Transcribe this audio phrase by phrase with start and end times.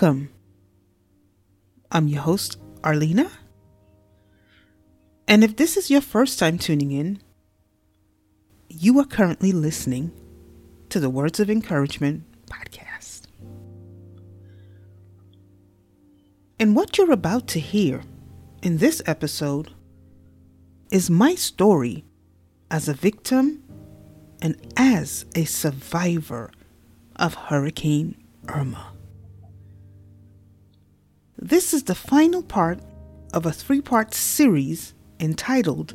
[0.00, 0.30] Welcome.
[1.92, 3.30] I'm your host, Arlena.
[5.28, 7.20] And if this is your first time tuning in,
[8.70, 10.10] you are currently listening
[10.88, 13.24] to the Words of Encouragement podcast.
[16.58, 18.02] And what you're about to hear
[18.62, 19.74] in this episode
[20.90, 22.06] is my story
[22.70, 23.62] as a victim
[24.40, 26.50] and as a survivor
[27.16, 28.16] of Hurricane
[28.48, 28.89] Irma.
[31.42, 32.80] This is the final part
[33.32, 35.94] of a three part series entitled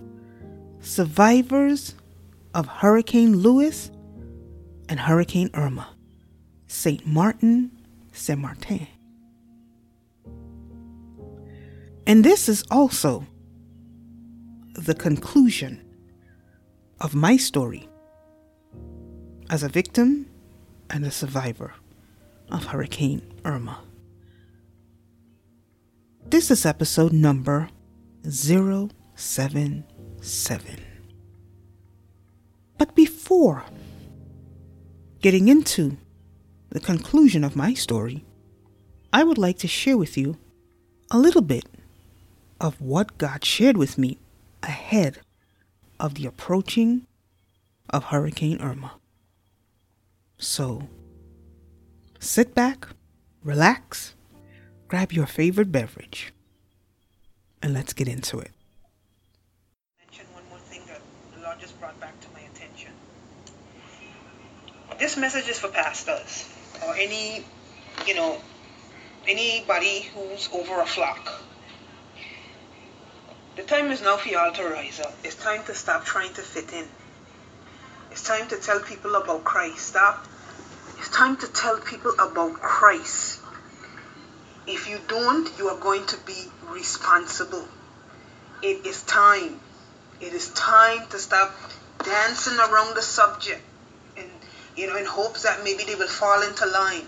[0.80, 1.94] Survivors
[2.56, 3.92] of Hurricane Luis
[4.90, 5.88] and Hurricane Irma,
[6.66, 7.70] Sint Maarten,
[8.12, 8.88] Saint Martin.
[12.08, 13.28] And this is also
[14.74, 15.80] the conclusion
[17.00, 17.88] of my story
[19.52, 20.28] as a victim
[20.90, 21.76] and a survivor
[22.50, 23.85] of Hurricane Irma.
[26.28, 27.70] This is episode number
[28.24, 29.84] 077.
[32.80, 33.64] But before
[35.22, 35.98] getting into
[36.70, 38.26] the conclusion of my story,
[39.14, 40.40] I would like to share with you
[41.12, 41.66] a little bit
[42.60, 44.18] of what God shared with me
[44.64, 45.20] ahead
[46.00, 47.06] of the approaching
[47.92, 48.94] of Hurricane Irma.
[50.40, 50.90] So,
[52.20, 52.88] sit back,
[53.44, 54.16] relax,
[54.88, 56.34] grab your favorite beverage,
[57.62, 58.52] and let's get into it.
[60.00, 61.02] mention one more thing that
[61.36, 62.92] the Lord just brought back to my attention.
[65.00, 66.50] This message is for pastors
[66.86, 67.44] or any,
[68.06, 68.38] you know,
[69.28, 71.42] anybody who's over a flock.
[73.56, 75.14] The time is now for y'all to rise up.
[75.24, 76.86] It's time to stop trying to fit in.
[78.12, 79.80] It's time to tell people about Christ.
[79.80, 80.28] Stop.
[81.00, 83.42] It's time to tell people about Christ.
[84.68, 87.68] If you don't, you are going to be responsible.
[88.64, 89.60] It is time.
[90.20, 91.54] It is time to stop
[92.04, 93.62] dancing around the subject
[94.18, 94.30] and
[94.76, 97.06] you know in hopes that maybe they will fall into line.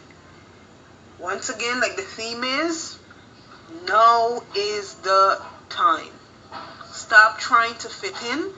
[1.20, 2.98] Once again, like the theme is,
[3.88, 6.12] now is the time.
[6.92, 8.52] Stop trying to fit in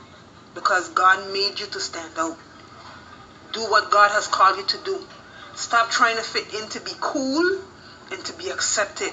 [0.55, 2.37] because God made you to stand out.
[3.53, 4.99] Do what God has called you to do.
[5.55, 7.61] Stop trying to fit in to be cool
[8.11, 9.11] and to be accepted.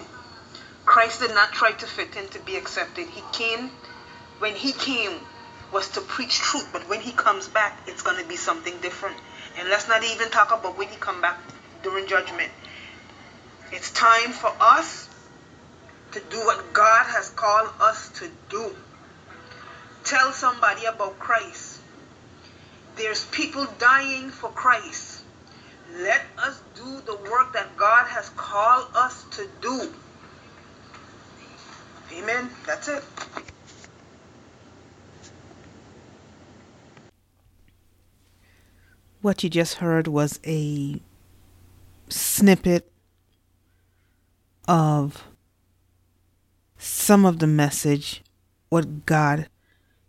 [0.84, 3.09] Christ did not try to fit in to be accepted.
[3.09, 3.71] He came,
[4.39, 5.12] when He came,
[5.73, 9.17] was to preach truth, but when He comes back, it's going to be something different.
[9.59, 11.39] And let's not even talk about when He come back
[11.83, 12.51] during judgment.
[13.73, 15.09] It's time for us
[16.13, 18.75] to do what God has called us to do.
[20.05, 21.81] Tell somebody about Christ.
[22.97, 25.23] There's people dying for Christ.
[25.99, 29.93] Let us do the work that God has called us to do.
[32.16, 32.49] Amen.
[32.66, 33.04] That's it.
[39.21, 40.99] What you just heard was a
[42.09, 42.91] snippet
[44.66, 45.25] of
[46.78, 48.22] some of the message,
[48.71, 49.50] what God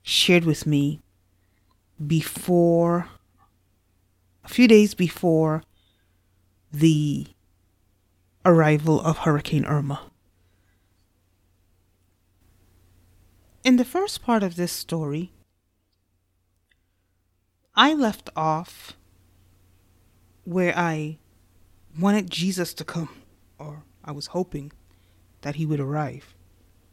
[0.01, 1.01] shared with me
[2.05, 3.09] before,
[4.45, 5.63] a few days before
[6.71, 7.27] the
[8.47, 9.99] arrival of Hurricane Irma.
[13.65, 15.33] In the first part of this story,
[17.75, 18.93] I left off
[20.45, 21.17] where I
[21.99, 23.09] wanted Jesus to come,
[23.59, 24.71] or I was hoping
[25.41, 26.33] that he would arrive,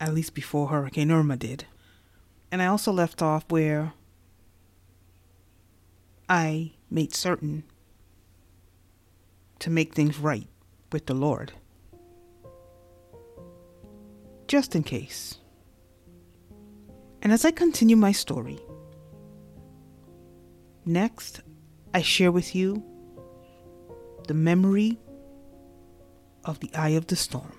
[0.01, 1.67] at least before Hurricane Irma did.
[2.51, 3.93] And I also left off where
[6.29, 7.63] I made certain
[9.61, 10.49] to make things right
[10.95, 11.51] with the Lord.
[14.47, 15.39] Just in case.
[17.21, 18.61] And as I continue my story,
[20.87, 21.41] next
[21.93, 22.81] I share with you
[24.29, 25.01] the memory
[26.45, 27.59] of the eye of the storm.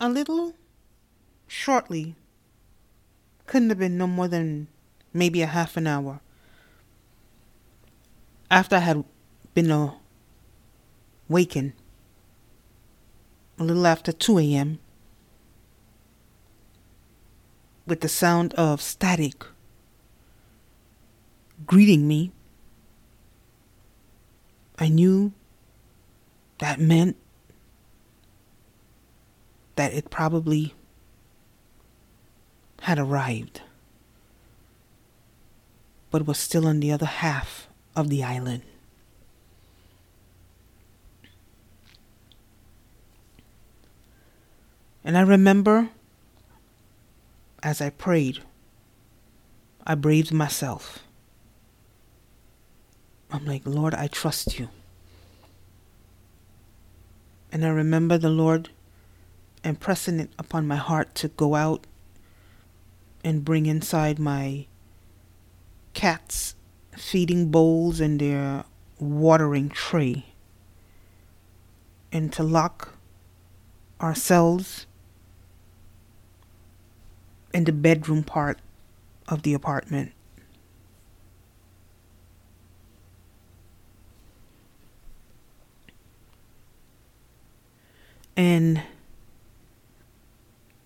[0.00, 0.54] A little
[1.48, 2.14] shortly,
[3.46, 4.68] couldn't have been no more than
[5.12, 6.20] maybe a half an hour
[8.50, 9.04] after I had
[9.52, 9.94] been
[11.28, 11.72] awakened,
[13.58, 14.78] a little after 2 a.m.,
[17.86, 19.44] with the sound of static
[21.66, 22.30] greeting me,
[24.78, 25.32] I knew
[26.58, 27.16] that meant
[29.76, 30.74] that it probably
[32.84, 33.62] had arrived.
[36.10, 37.66] but was still on the other half
[37.96, 38.62] of the island.
[45.02, 45.88] And I remember
[47.64, 48.42] as I prayed,
[49.84, 51.00] I braved myself.
[53.32, 54.68] I'm like, Lord, I trust you.
[57.50, 58.68] And I remember the Lord
[59.64, 61.88] impressing it upon my heart to go out
[63.24, 64.66] and bring inside my
[65.94, 66.54] cats
[66.96, 68.64] feeding bowls and their
[69.00, 70.26] watering tray
[72.12, 72.96] and to lock
[74.00, 74.86] ourselves
[77.52, 78.58] in the bedroom part
[79.28, 80.12] of the apartment.
[88.36, 88.82] And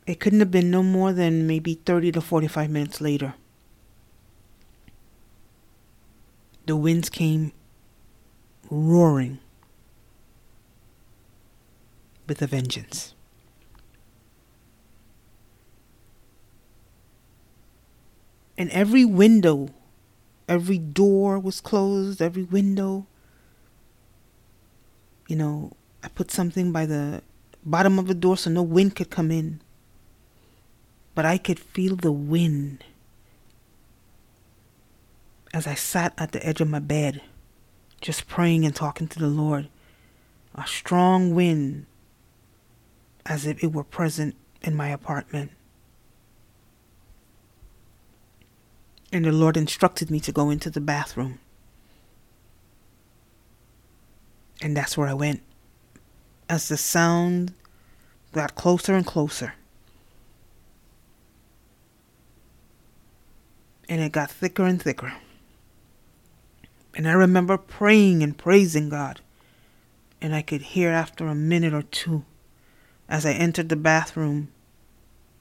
[0.09, 3.35] it couldn't have been no more than maybe 30 to 45 minutes later.
[6.65, 7.53] The winds came
[8.71, 9.39] roaring
[12.27, 13.15] with a vengeance.
[18.57, 19.69] And every window,
[20.49, 23.07] every door was closed, every window.
[25.29, 25.73] You know,
[26.03, 27.23] I put something by the
[27.63, 29.61] bottom of the door so no wind could come in
[31.19, 32.85] but I could feel the wind
[35.53, 37.23] as I sat at the edge of my bed,
[38.01, 39.69] just praying and talking to the Lord.
[40.55, 41.87] A strong wind,
[43.27, 45.51] as if it were present in my apartment.
[49.13, 51.41] And the Lord instructed me to go into the bathroom.
[54.63, 55.43] And that's where I went.
[56.49, 57.55] As the sound
[58.31, 59.55] got closer and closer,
[63.89, 65.15] and it got thicker and thicker.
[66.95, 69.21] And I remember praying and praising God.
[70.21, 72.25] And I could hear after a minute or two
[73.09, 74.49] as I entered the bathroom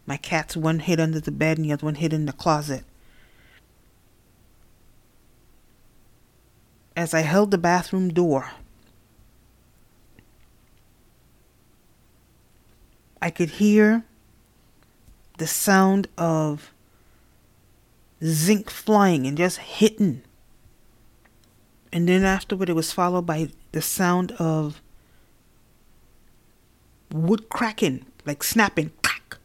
[0.07, 2.85] my cats, one hid under the bed and the other one hid in the closet.
[6.95, 8.51] As I held the bathroom door,
[13.21, 14.05] I could hear
[15.37, 16.71] the sound of
[18.23, 20.21] zinc flying and just hitting.
[21.91, 24.81] And then afterward, it was followed by the sound of
[27.11, 29.37] wood cracking, like snapping, crack.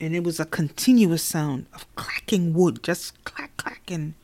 [0.00, 4.14] And it was a continuous sound of cracking wood, just clack, clacking.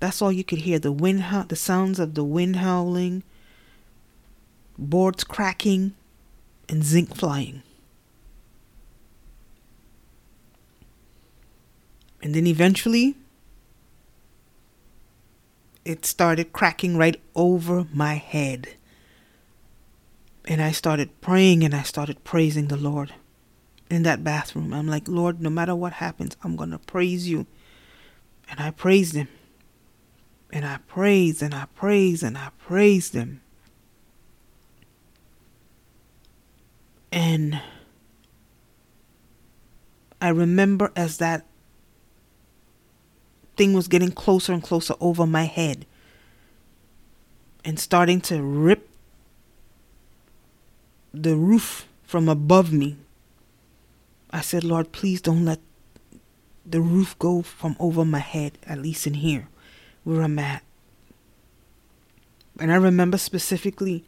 [0.00, 0.78] That's all you could hear.
[0.78, 3.24] The wind, ho- the sounds of the wind howling,
[4.78, 5.94] boards cracking,
[6.68, 7.62] and zinc flying.
[12.22, 13.16] And then eventually,
[15.84, 18.68] it started cracking right over my head.
[20.44, 23.14] And I started praying and I started praising the Lord
[23.90, 24.72] in that bathroom.
[24.72, 27.46] I'm like, Lord, no matter what happens, I'm going to praise you.
[28.50, 29.28] And I praised him.
[30.50, 33.42] And I praised and I praised and I praised him.
[37.12, 37.60] And
[40.20, 41.46] I remember as that
[43.58, 45.84] thing was getting closer and closer over my head
[47.64, 48.88] and starting to rip
[51.12, 52.96] the roof from above me.
[54.30, 55.60] I said, Lord, please don't let
[56.64, 59.48] the roof go from over my head, at least in here
[60.04, 60.62] where I'm at.
[62.58, 64.04] And I remember specifically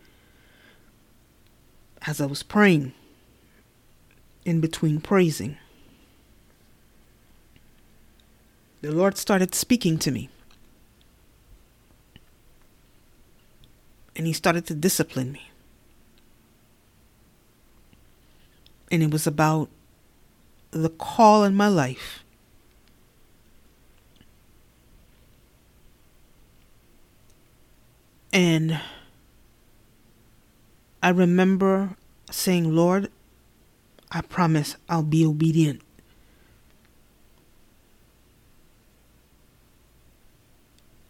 [2.07, 2.93] as I was praying,
[4.45, 5.59] in between praising.
[8.81, 10.29] The Lord started speaking to me.
[14.17, 15.51] And He started to discipline me.
[18.91, 19.69] And it was about
[20.73, 22.25] the call in my life.
[28.33, 28.81] And
[31.03, 31.97] I remember
[32.31, 33.11] saying, Lord,
[34.11, 35.83] I promise I'll be obedient.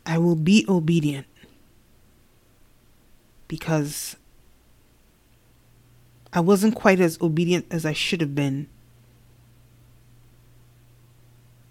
[0.06, 1.26] I will be obedient
[3.48, 4.16] because
[6.32, 8.68] I wasn't quite as obedient as I should have been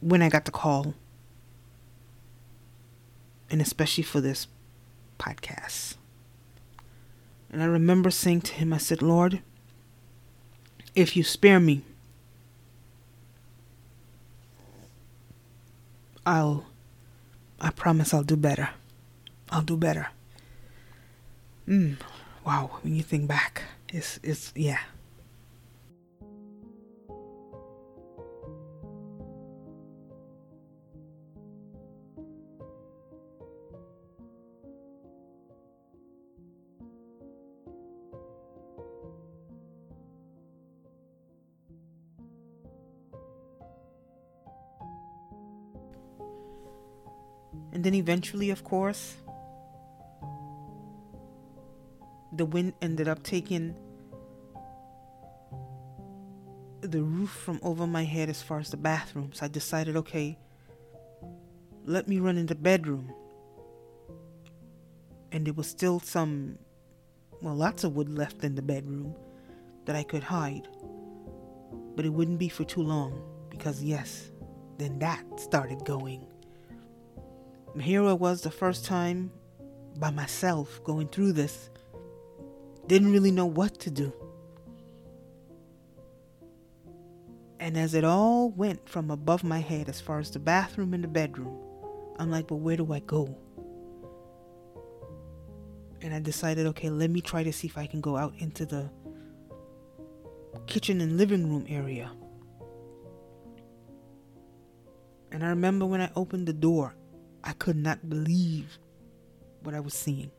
[0.01, 0.93] when I got the call.
[3.49, 4.47] And especially for this
[5.17, 5.95] podcast.
[7.51, 9.41] And I remember saying to him, I said, Lord,
[10.95, 11.81] if you spare me,
[16.25, 16.65] I'll.
[17.61, 18.69] I promise I'll do better.
[19.49, 20.09] I'll do better.
[21.65, 21.93] Hmm.
[22.45, 22.79] Wow.
[22.81, 24.79] When you think back, it's it's yeah.
[47.99, 49.15] Eventually, of course,
[52.33, 53.75] the wind ended up taking
[56.81, 59.31] the roof from over my head as far as the bathroom.
[59.33, 60.37] So I decided, okay,
[61.85, 63.13] let me run in the bedroom.
[65.31, 66.57] And there was still some,
[67.41, 69.13] well, lots of wood left in the bedroom
[69.85, 70.67] that I could hide.
[71.95, 74.31] But it wouldn't be for too long because, yes,
[74.77, 76.25] then that started going.
[77.79, 79.31] Here I was the first time
[79.97, 81.69] by myself going through this.
[82.87, 84.13] Didn't really know what to do.
[87.59, 91.03] And as it all went from above my head as far as the bathroom and
[91.03, 91.57] the bedroom,
[92.17, 93.37] I'm like, but where do I go?
[96.01, 98.65] And I decided, okay, let me try to see if I can go out into
[98.65, 98.89] the
[100.67, 102.11] kitchen and living room area.
[105.31, 106.95] And I remember when I opened the door,
[107.49, 108.77] I could not believe
[109.63, 110.29] what I was seeing.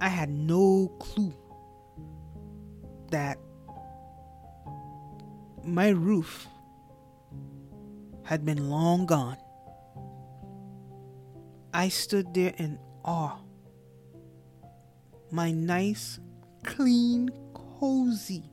[0.00, 1.34] I had no clue
[3.10, 3.36] that
[5.64, 6.46] my roof
[8.22, 9.38] had been long gone.
[11.74, 13.38] I stood there in awe.
[15.32, 16.20] My nice,
[16.62, 18.44] clean, cozy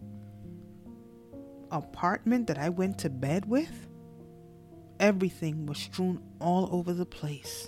[1.70, 3.85] apartment that I went to bed with
[5.00, 7.68] Everything was strewn all over the place.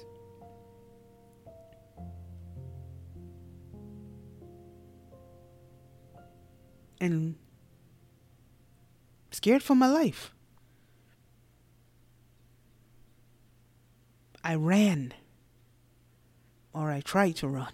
[7.00, 7.36] And
[9.32, 10.34] scared for my life.
[14.44, 15.14] I ran,
[16.74, 17.74] or I tried to run.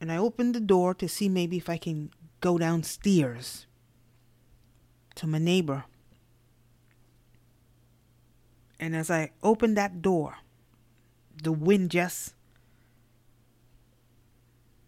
[0.00, 3.66] And I opened the door to see maybe if I can go downstairs
[5.16, 5.84] to my neighbor
[8.78, 10.36] and as I opened that door,
[11.42, 12.34] the wind just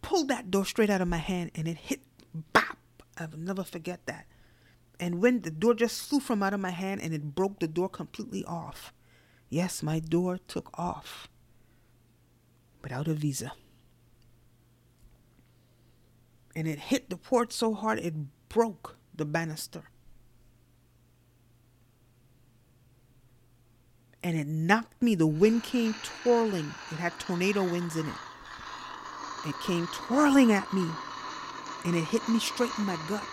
[0.02, 2.00] pulled that door straight out of my hand and it hit
[2.52, 2.78] bop.
[3.16, 4.26] I'll never forget that.
[5.00, 7.68] And when the door just flew from out of my hand and it broke the
[7.68, 8.92] door completely off.
[9.49, 11.28] Yes, my door took off
[12.83, 13.52] without a visa.
[16.54, 18.14] And it hit the port so hard it
[18.49, 19.85] broke the banister.
[24.23, 25.15] And it knocked me.
[25.15, 26.75] The wind came twirling.
[26.91, 28.15] It had tornado winds in it.
[29.47, 30.87] It came twirling at me
[31.85, 33.25] and it hit me straight in my gut.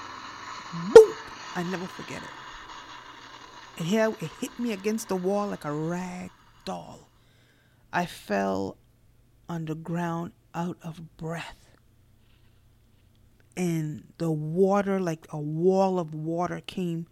[0.93, 1.13] Boom!
[1.55, 2.29] I never forget it.
[3.77, 6.29] And here it hit me against the wall like a rag
[6.63, 7.09] doll.
[7.91, 8.77] I fell
[9.49, 11.69] on the ground out of breath.
[13.57, 17.07] And the water, like a wall of water, came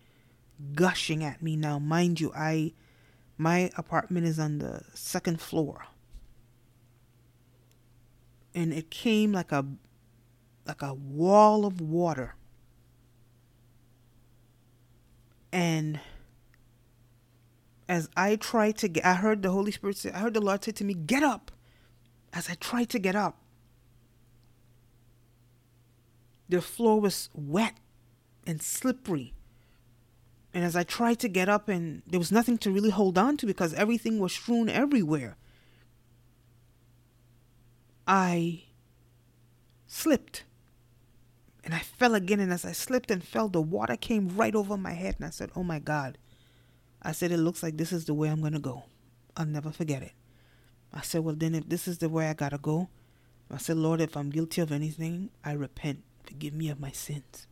[0.74, 1.56] gushing at me.
[1.56, 2.74] Now, mind you, I
[3.38, 5.88] my apartment is on the second floor.
[8.56, 9.66] And it came like a
[10.66, 12.36] like a wall of water.
[15.52, 16.00] And
[17.90, 20.64] as I tried to get I heard the Holy Spirit say I heard the Lord
[20.64, 21.52] say to me, "Get up."
[22.32, 23.40] As I tried to get up,
[26.50, 27.76] the floor was wet
[28.46, 29.34] and slippery.
[30.54, 33.38] And as I tried to get up, and there was nothing to really hold on
[33.38, 35.36] to because everything was strewn everywhere,
[38.08, 38.64] I
[39.88, 40.44] slipped.
[41.64, 42.40] And I fell again.
[42.40, 45.16] And as I slipped and fell, the water came right over my head.
[45.18, 46.18] And I said, Oh my God.
[47.02, 48.84] I said, It looks like this is the way I'm going to go.
[49.36, 50.12] I'll never forget it.
[50.94, 52.90] I said, Well, then, if this is the way I got to go,
[53.50, 56.04] I said, Lord, if I'm guilty of anything, I repent.
[56.24, 57.48] Forgive me of my sins.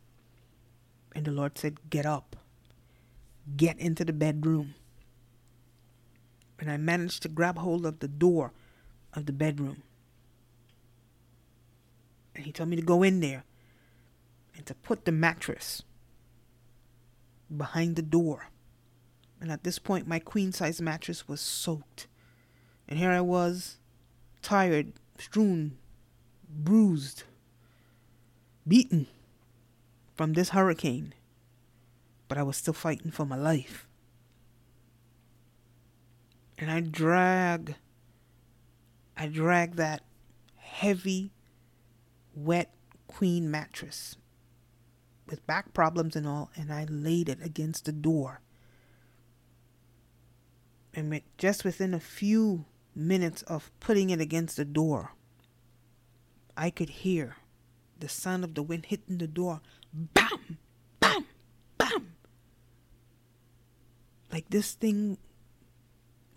[1.14, 2.36] And the Lord said, Get up
[3.56, 4.74] get into the bedroom.
[6.58, 8.52] And I managed to grab hold of the door
[9.14, 9.82] of the bedroom.
[12.34, 13.44] And he told me to go in there
[14.56, 15.82] and to put the mattress
[17.54, 18.48] behind the door.
[19.40, 22.06] And at this point, my queen size mattress was soaked.
[22.88, 23.78] And here I was,
[24.40, 25.78] tired, strewn,
[26.48, 27.24] bruised,
[28.66, 29.08] beaten
[30.14, 31.14] from this hurricane
[32.32, 33.86] but I was still fighting for my life.
[36.56, 37.74] And I drag,
[39.14, 40.00] I drag that
[40.56, 41.34] heavy,
[42.34, 42.72] wet
[43.06, 44.16] queen mattress
[45.26, 48.40] with back problems and all, and I laid it against the door.
[50.94, 55.12] And just within a few minutes of putting it against the door,
[56.56, 57.36] I could hear
[57.98, 59.60] the sound of the wind hitting the door.
[64.32, 65.18] Like this thing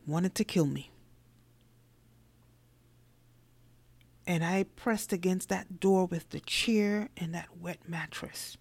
[0.06, 0.92] wanted to kill me.
[4.28, 8.58] And I pressed against that door with the chair and that wet mattress.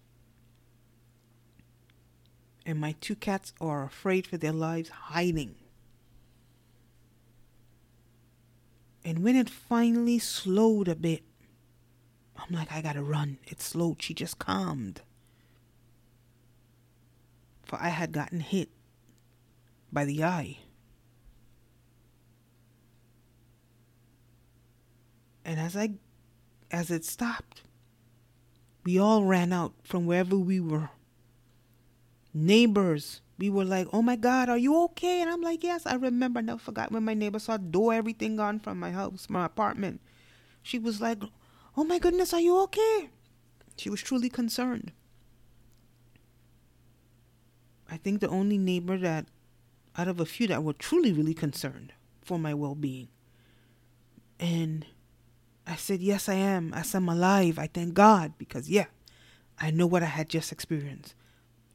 [2.65, 5.55] And my two cats are afraid for their lives, hiding.
[9.03, 11.23] And when it finally slowed a bit,
[12.37, 13.37] I'm like, I gotta run.
[13.45, 14.01] It slowed.
[14.01, 15.01] She just calmed.
[17.63, 18.69] For I had gotten hit
[19.95, 20.59] by the eye.
[25.45, 25.91] And as I
[26.69, 27.63] as it stopped,
[28.83, 30.89] we all ran out from wherever we were.
[32.33, 35.95] Neighbors, we were like, "Oh my God, are you okay?" And I'm like, "Yes." I
[35.95, 39.45] remember, I never forgot when my neighbor saw door everything gone from my house, my
[39.45, 40.01] apartment.
[40.61, 41.23] She was like,
[41.77, 43.09] "Oh my goodness, are you okay?"
[43.77, 44.91] She was truly concerned.
[47.89, 49.27] I think the only neighbor that,
[49.97, 53.07] out of a few, that were truly really concerned for my well-being.
[54.39, 54.85] And
[55.65, 56.73] I said, Yes, I am.
[56.83, 57.57] Said, I'm alive.
[57.57, 58.85] I thank God because, yeah,
[59.59, 61.15] I know what I had just experienced.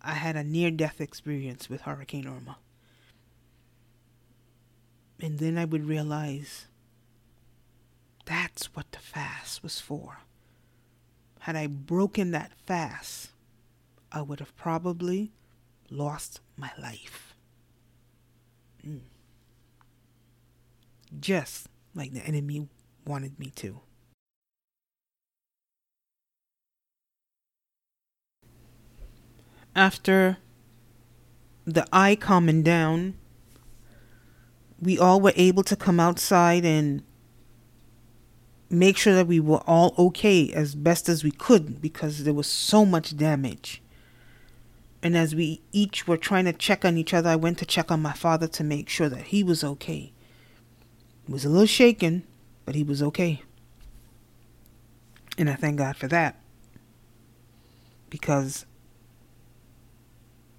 [0.03, 2.59] I had a near death experience with Hurricane Irma.
[5.21, 6.67] And then I would realize
[8.25, 10.21] that's what the fast was for.
[11.41, 13.31] Had I broken that fast,
[14.13, 15.33] I would have probably
[15.91, 17.30] lost my life.
[18.87, 19.01] Mm.
[21.19, 22.69] Just like the enemy
[23.07, 23.81] wanted me to.
[29.75, 30.39] After
[31.65, 33.15] the eye calming down,
[34.81, 37.03] we all were able to come outside and
[38.69, 42.47] make sure that we were all okay as best as we could because there was
[42.47, 43.83] so much damage.
[45.03, 47.91] And as we each were trying to check on each other, I went to check
[47.91, 50.13] on my father to make sure that he was okay.
[51.27, 52.25] He was a little shaken,
[52.67, 53.43] but he was okay.
[55.39, 56.39] And I thank God for that.
[58.11, 58.67] Because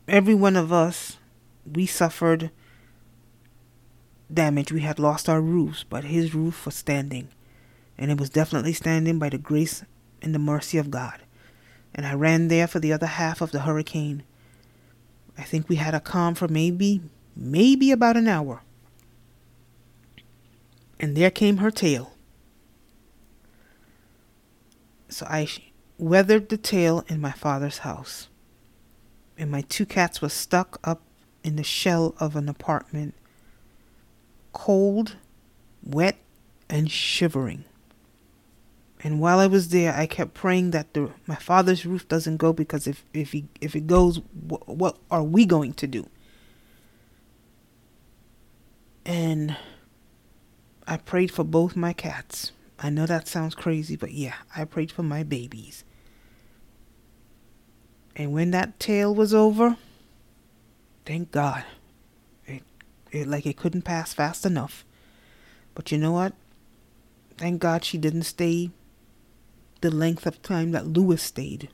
[0.07, 1.17] every one of us,
[1.71, 2.49] we suffered
[4.33, 4.71] damage.
[4.71, 7.27] We had lost our roofs, but his roof was standing.
[7.97, 9.83] And it was definitely standing by the grace
[10.21, 11.21] and the mercy of God.
[11.93, 14.23] And I ran there for the other half of the hurricane.
[15.41, 17.01] I think we had a calm for maybe,
[17.35, 18.61] maybe about an hour
[21.01, 22.13] and there came her tail.
[25.09, 25.47] So I
[25.97, 28.29] weathered the tail in my father's house,
[29.37, 31.01] and my two cats were stuck up
[31.43, 33.15] in the shell of an apartment,
[34.53, 35.15] cold,
[35.83, 36.17] wet,
[36.69, 37.65] and shivering.
[39.03, 42.53] And while I was there, I kept praying that the, my father's roof doesn't go
[42.53, 46.07] because if if he if it goes, wh- what are we going to do?
[49.03, 49.57] And
[50.87, 52.51] I prayed for both my cats.
[52.77, 55.83] I know that sounds crazy, but yeah, I prayed for my babies.
[58.15, 59.77] And when that tale was over,
[61.05, 61.63] thank God.
[62.45, 62.63] It,
[63.11, 64.85] it like it couldn't pass fast enough.
[65.73, 66.33] But you know what?
[67.37, 68.69] Thank God she didn't stay
[69.81, 71.69] the length of time that Luis stayed.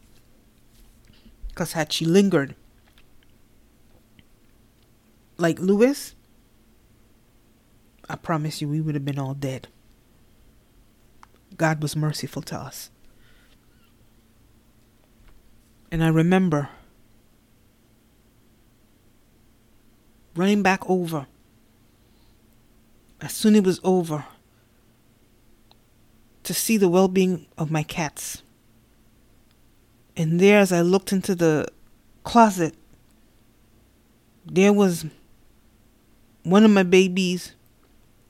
[1.50, 2.56] Because had she lingered,
[5.38, 6.16] like Luis,
[8.10, 9.68] I promise you, we would have been all dead.
[11.56, 12.90] God was merciful to us.
[15.92, 16.70] And I remember
[20.38, 21.28] running back over.
[23.20, 24.26] As soon as it was over,
[26.48, 28.42] to see the well being of my cats.
[30.16, 31.68] And there, as I looked into the
[32.24, 32.74] closet,
[34.46, 35.06] there was
[36.44, 37.52] one of my babies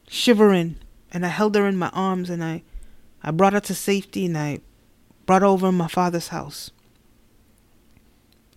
[0.08, 0.78] shivering,
[1.12, 2.64] and I held her in my arms and I,
[3.22, 4.62] I brought her to safety and I
[5.28, 6.72] brought her over my father's house.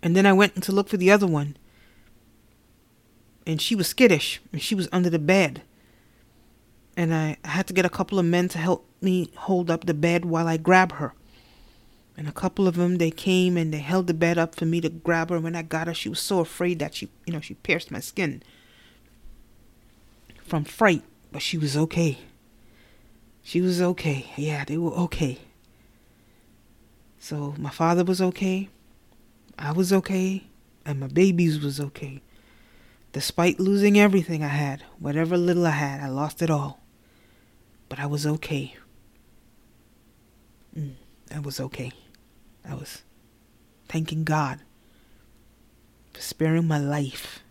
[0.01, 1.55] And then I went to look for the other one.
[3.45, 5.61] And she was skittish and she was under the bed.
[6.97, 9.93] And I had to get a couple of men to help me hold up the
[9.93, 11.13] bed while I grab her.
[12.17, 14.81] And a couple of them, they came and they held the bed up for me
[14.81, 15.35] to grab her.
[15.35, 17.89] And when I got her, she was so afraid that she, you know, she pierced
[17.89, 18.43] my skin
[20.43, 22.19] from fright, but she was okay.
[23.41, 24.29] She was okay.
[24.35, 25.39] Yeah, they were okay.
[27.17, 28.69] So my father was okay.
[29.57, 30.43] I was okay.
[30.85, 32.21] And my babies was okay.
[33.13, 36.80] Despite losing everything I had, whatever little I had, I lost it all.
[37.91, 38.73] But I was okay.
[40.73, 40.93] Mm,
[41.35, 41.91] I was okay.
[42.65, 43.01] I was
[43.89, 44.61] thanking God
[46.13, 47.43] for sparing my life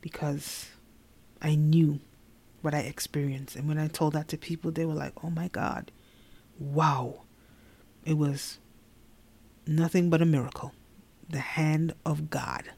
[0.00, 0.70] because
[1.42, 2.00] I knew
[2.62, 3.54] what I experienced.
[3.54, 5.92] And when I told that to people, they were like, oh my God,
[6.58, 7.24] wow.
[8.06, 8.60] It was
[9.66, 10.72] nothing but a miracle.
[11.28, 12.70] The hand of God.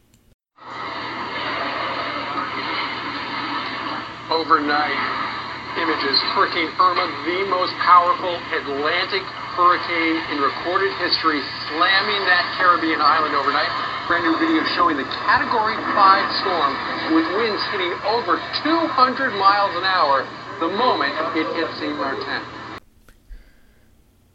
[4.28, 5.41] Overnight
[5.76, 13.36] images, Hurricane Irma, the most powerful Atlantic hurricane in recorded history, slamming that Caribbean island
[13.36, 13.68] overnight.
[14.08, 16.72] Brand new video showing the Category 5 storm
[17.14, 20.26] with winds hitting over 200 miles an hour
[20.60, 21.96] the moment it hit St.
[21.96, 22.42] Martin.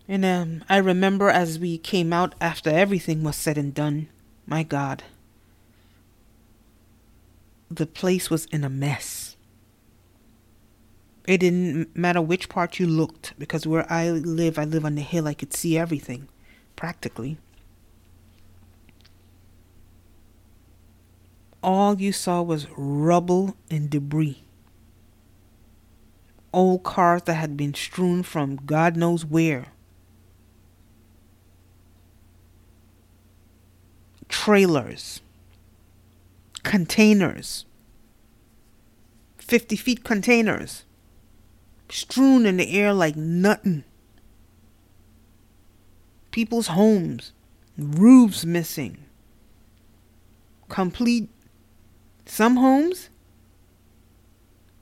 [0.07, 4.07] And um, I remember as we came out after everything was said and done,
[4.45, 5.03] my God,
[7.69, 9.26] the place was in a mess.
[11.27, 15.01] It didn't matter which part you looked, because where I live, I live on the
[15.01, 16.29] hill, I could see everything,
[16.77, 17.37] practically.
[21.61, 24.45] All you saw was rubble and debris.
[26.53, 29.73] Old cars that had been strewn from God knows where.
[34.29, 35.19] Trailers.
[36.63, 37.65] Containers.
[39.39, 40.85] 50 feet containers
[41.89, 43.83] strewn in the air like nothing.
[46.31, 47.31] People's homes,
[47.77, 48.97] roofs missing.
[50.69, 51.29] Complete.
[52.25, 53.09] Some homes,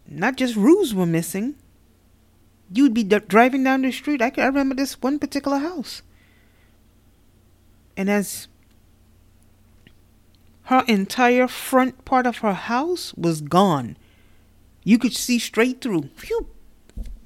[0.07, 1.55] not just roofs were missing.
[2.73, 4.21] You'd be d- driving down the street.
[4.21, 6.01] I, I remember this one particular house.
[7.95, 8.47] And as
[10.63, 13.97] her entire front part of her house was gone,
[14.83, 16.09] you could see straight through.
[16.15, 16.47] Phew,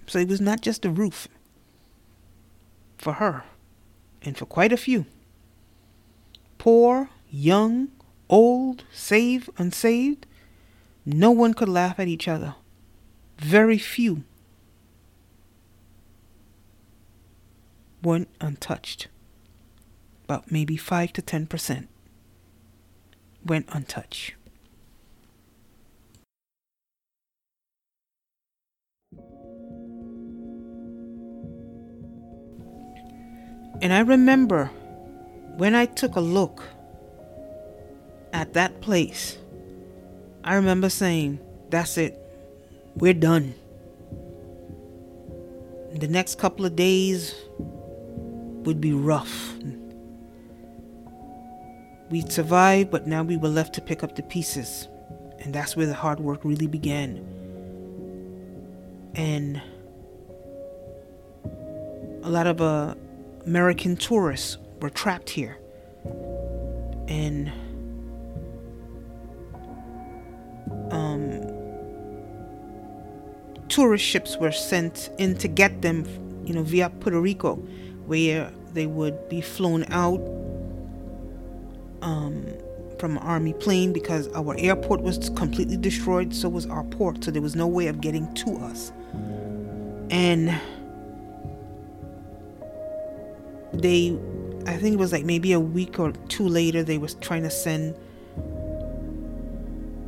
[0.09, 1.27] so it was not just a roof
[2.97, 3.43] for her,
[4.23, 5.05] and for quite a few.
[6.57, 7.89] Poor, young,
[8.27, 10.25] old, saved, unsaved,
[11.05, 12.55] no one could laugh at each other.
[13.37, 14.23] Very few
[18.01, 19.07] went untouched.
[20.25, 21.87] About maybe 5 to 10%
[23.45, 24.33] went untouched.
[33.81, 34.65] And I remember
[35.57, 36.63] when I took a look
[38.33, 39.37] at that place,
[40.43, 41.39] I remember saying,
[41.69, 42.19] That's it,
[42.95, 43.55] we're done.
[45.93, 49.53] The next couple of days would be rough.
[52.09, 54.87] We'd survived, but now we were left to pick up the pieces.
[55.39, 57.17] And that's where the hard work really began.
[59.15, 59.61] And
[62.23, 62.95] a lot of uh,
[63.49, 65.57] American tourists were trapped here.
[67.07, 67.51] And
[70.91, 71.41] um,
[73.67, 76.05] tourist ships were sent in to get them,
[76.45, 77.55] you know, via Puerto Rico,
[78.05, 80.21] where they would be flown out
[82.03, 82.45] um,
[82.99, 87.31] from an army plane because our airport was completely destroyed, so was our port, so
[87.31, 88.91] there was no way of getting to us.
[90.11, 90.55] And
[93.73, 94.17] they
[94.65, 97.49] I think it was like maybe a week or two later they was trying to
[97.49, 97.95] send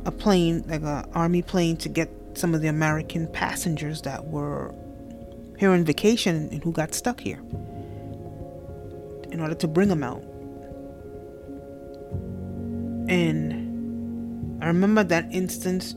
[0.04, 4.74] a plane like a army plane to get some of the American passengers that were
[5.58, 7.40] here on vacation and who got stuck here
[9.30, 10.22] in order to bring them out.
[13.08, 15.94] And I remember that instance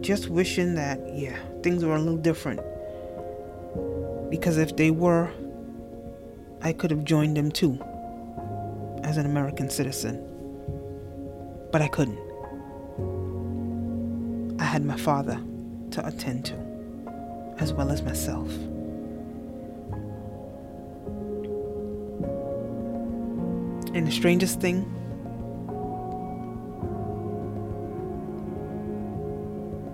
[0.00, 2.60] just wishing that yeah, things were a little different.
[4.30, 5.30] Because if they were
[6.62, 7.78] I could have joined them too
[9.02, 10.26] as an American citizen.
[11.72, 12.18] But I couldn't.
[14.60, 15.40] I had my father
[15.92, 18.50] to attend to, as well as myself.
[23.92, 24.84] And the strangest thing,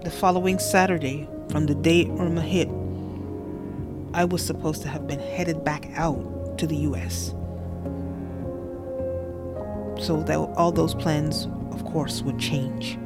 [0.02, 2.68] the following Saturday, from the day Irma hit,
[4.12, 7.34] I was supposed to have been headed back out to the US.
[10.04, 12.98] So that all those plans, of course, would change.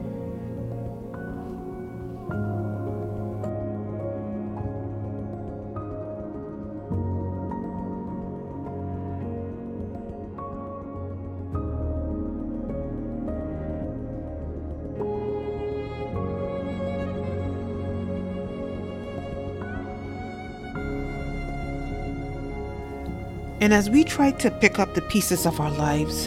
[23.70, 26.26] And as we tried to pick up the pieces of our lives,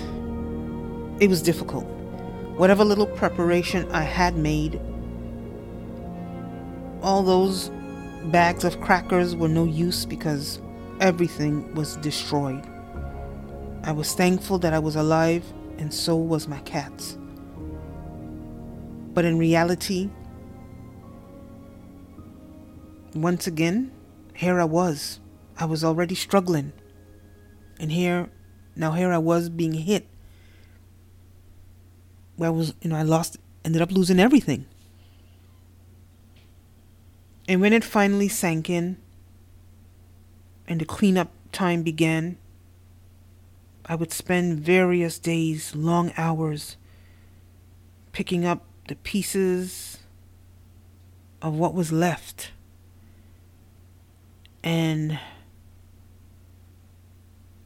[1.20, 1.84] it was difficult.
[2.56, 4.80] Whatever little preparation I had made,
[7.02, 7.70] all those
[8.28, 10.62] bags of crackers were no use because
[11.02, 12.66] everything was destroyed.
[13.84, 15.44] I was thankful that I was alive,
[15.78, 17.18] and so was my cats.
[19.14, 20.10] But in reality,
[23.14, 23.92] once again,
[24.34, 25.20] here I was.
[25.60, 26.72] I was already struggling.
[27.80, 28.30] And here,
[28.76, 30.08] now here I was being hit.
[32.36, 34.66] Where I was, you know, I lost, ended up losing everything.
[37.48, 38.98] And when it finally sank in
[40.68, 42.38] and the cleanup time began,
[43.86, 46.78] I would spend various days, long hours,
[48.14, 50.00] picking up the pieces
[51.42, 52.52] of what was left.
[54.64, 55.20] And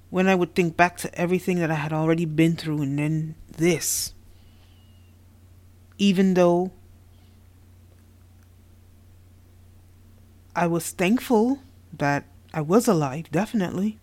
[0.09, 3.35] when I would think back to everything that I had already been through and then
[3.49, 4.13] this,
[5.97, 6.71] even though
[10.55, 11.59] I was thankful
[11.91, 13.99] that I was alive, definitely,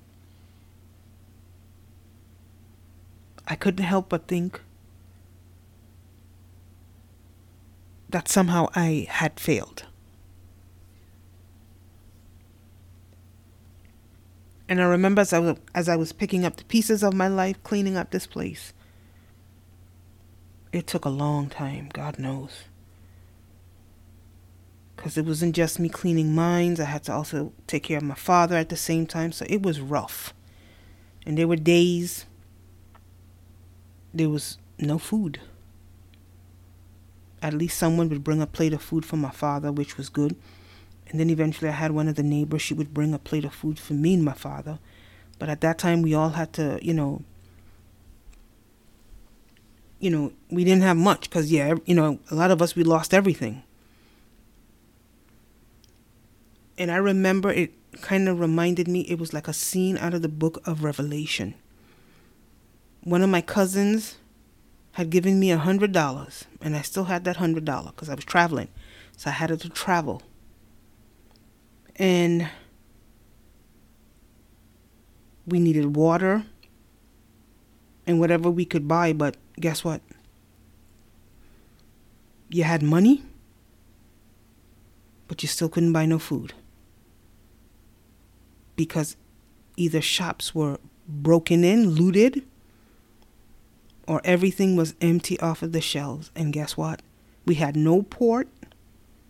[3.49, 4.61] I couldn't help but think
[8.09, 9.87] that somehow I had failed.
[14.68, 17.29] And I remember as I, was, as I was picking up the pieces of my
[17.29, 18.72] life, cleaning up this place,
[20.72, 22.64] it took a long time, God knows.
[24.96, 28.14] Because it wasn't just me cleaning mines, I had to also take care of my
[28.14, 30.33] father at the same time, so it was rough.
[31.27, 32.27] And there were days
[34.14, 35.40] there was no food.
[37.42, 40.37] At least someone would bring a plate of food for my father, which was good.
[41.14, 43.55] And then eventually I had one of the neighbors, she would bring a plate of
[43.55, 44.81] food for me and my father.
[45.38, 47.22] But at that time, we all had to, you know,
[50.00, 52.83] you know, we didn't have much because, yeah, you know, a lot of us, we
[52.83, 53.62] lost everything.
[56.77, 60.22] And I remember it kind of reminded me, it was like a scene out of
[60.22, 61.55] the book of Revelation.
[63.05, 64.16] One of my cousins
[64.94, 68.16] had given me a hundred dollars, and I still had that hundred dollar because I
[68.16, 68.66] was traveling,
[69.16, 70.20] so I had it to travel
[71.97, 72.49] and
[75.47, 76.45] we needed water
[78.07, 80.01] and whatever we could buy, but guess what?
[82.49, 83.23] You had money,
[85.29, 86.55] but you still couldn't buy no food.
[88.77, 89.17] Because
[89.77, 90.79] either shops were
[91.09, 92.45] broken in, looted,
[94.07, 96.31] or everything was empty off of the shelves.
[96.35, 97.03] And guess what?
[97.47, 98.49] We had no port,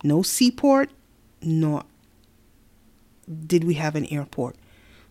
[0.03, 0.89] no seaport,
[1.41, 1.83] nor
[3.47, 4.55] did we have an airport.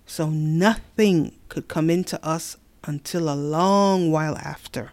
[0.06, 4.92] So nothing could come into us until a long while after.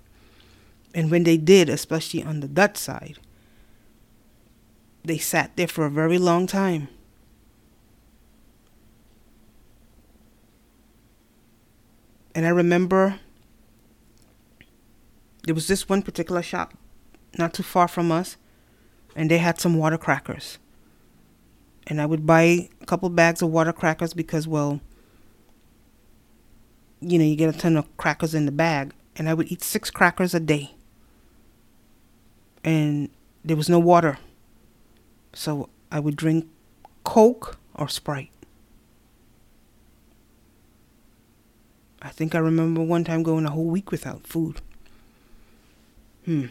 [0.94, 3.20] And when they did, especially on the Dutch side,
[5.04, 6.88] they sat there for a very long time.
[12.34, 13.20] And I remember
[15.44, 16.74] there was this one particular shop
[17.38, 18.38] not too far from us,
[19.16, 20.58] and they had some water crackers
[21.92, 24.80] and I would buy a couple bags of water crackers because, well,
[27.02, 29.62] you know, you get a ton of crackers in the bag, and I would eat
[29.62, 30.74] six crackers a day.
[32.64, 33.10] And
[33.44, 34.20] there was no water.
[35.34, 36.48] So I would drink
[37.04, 38.32] Coke or Sprite.
[42.02, 44.62] I think I remember one time going a whole week without food.
[46.24, 46.46] Hmm.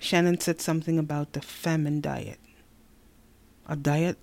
[0.00, 2.40] Shannon said something about the famine diet
[3.70, 4.18] a diet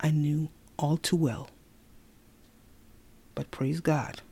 [0.00, 1.48] I knew all too well.
[3.34, 4.22] But praise God.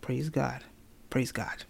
[0.00, 0.62] Praise God.
[1.08, 1.64] Praise God.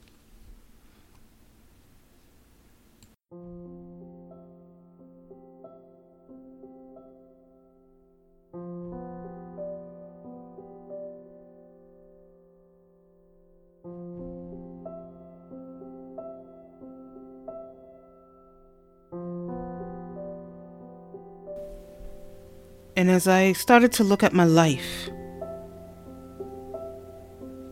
[23.16, 25.08] As I started to look at my life,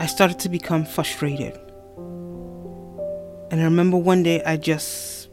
[0.01, 1.55] I started to become frustrated.
[3.51, 5.29] And I remember one day I just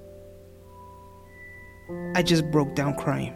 [2.14, 3.34] I just broke down crying.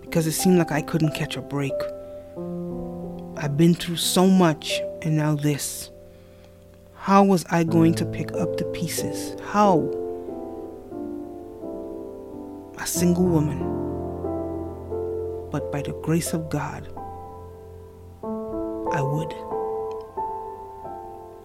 [0.00, 1.78] Because it seemed like I couldn't catch a break.
[3.36, 5.90] I've been through so much and now this.
[6.94, 9.40] How was I going to pick up the pieces?
[9.42, 9.78] How?
[12.78, 13.89] A single woman.
[15.50, 16.86] But by the grace of God,
[18.92, 19.34] I would.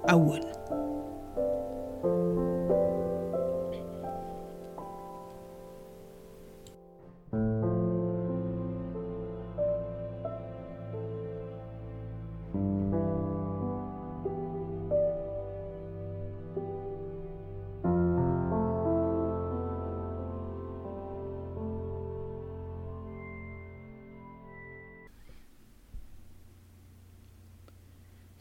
[0.08, 0.46] I would.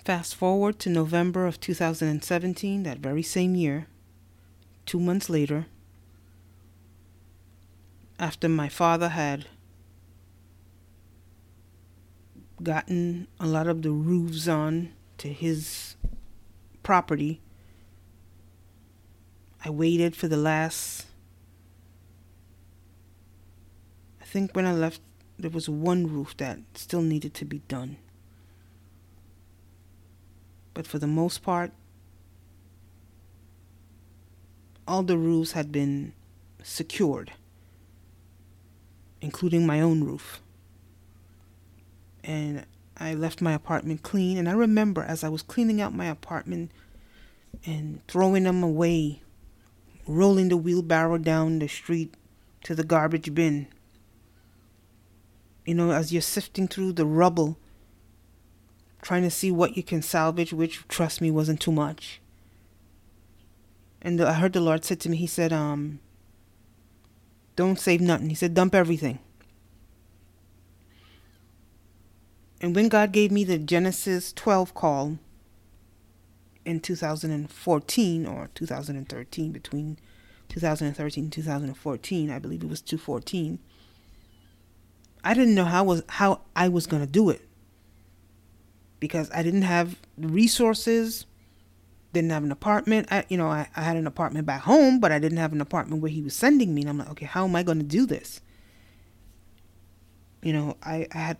[0.04, 3.86] Fast forward to November of 2017, that very same year,
[4.84, 5.64] two months later,
[8.18, 9.46] after my father had
[12.62, 15.96] gotten a lot of the roofs on to his
[16.82, 17.40] property,
[19.64, 21.06] I waited for the last.
[24.20, 25.00] I think when I left,
[25.38, 27.96] there was one roof that still needed to be done.
[30.74, 31.70] But for the most part,
[34.86, 36.12] all the roofs had been
[36.62, 37.32] secured,
[39.20, 40.42] including my own roof.
[42.22, 44.36] And I left my apartment clean.
[44.36, 46.70] And I remember as I was cleaning out my apartment
[47.64, 49.22] and throwing them away,
[50.06, 52.14] rolling the wheelbarrow down the street
[52.64, 53.68] to the garbage bin.
[55.64, 57.58] You know, as you're sifting through the rubble
[59.04, 62.20] trying to see what you can salvage, which trust me wasn't too much.
[64.00, 66.00] And I heard the Lord said to me, He said, um,
[67.54, 68.30] don't save nothing.
[68.30, 69.20] He said, dump everything.
[72.60, 75.18] And when God gave me the Genesis 12 call
[76.64, 79.98] in 2014 or 2013, between
[80.48, 83.58] 2013 and 2014, I believe it was 214,
[85.22, 87.46] I didn't know how was how I was going to do it
[89.00, 91.26] because I didn't have resources,
[92.12, 93.08] didn't have an apartment.
[93.10, 95.60] I, you know, I, I had an apartment back home, but I didn't have an
[95.60, 96.82] apartment where he was sending me.
[96.82, 98.40] And I'm like, okay, how am I going to do this?
[100.42, 101.38] You know, I, I had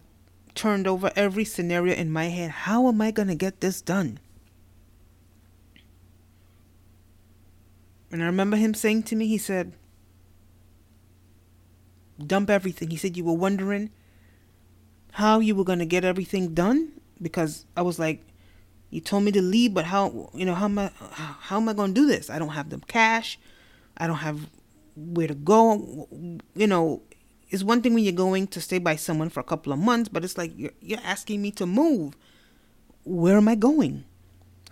[0.54, 2.50] turned over every scenario in my head.
[2.50, 4.18] How am I going to get this done?
[8.10, 9.72] And I remember him saying to me, he said,
[12.24, 12.90] dump everything.
[12.90, 13.90] He said, you were wondering
[15.12, 18.24] how you were going to get everything done because I was like,
[18.90, 21.72] you told me to leave, but how you know how am I how am I
[21.72, 22.30] going to do this?
[22.30, 23.38] I don't have the cash.
[23.96, 24.48] I don't have
[24.96, 26.08] where to go.
[26.54, 27.02] You know,
[27.50, 30.08] it's one thing when you're going to stay by someone for a couple of months,
[30.08, 32.16] but it's like you're you're asking me to move.
[33.04, 34.04] Where am I going?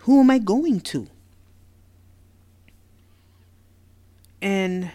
[0.01, 1.09] Who am I going to?
[4.41, 4.91] And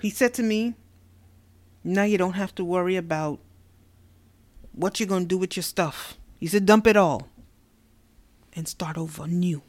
[0.00, 0.74] he said to me,
[1.82, 3.40] now you don't have to worry about
[4.76, 6.16] what you gonna do with your stuff.
[6.38, 7.28] He said, dump it all
[8.52, 9.62] and start over new.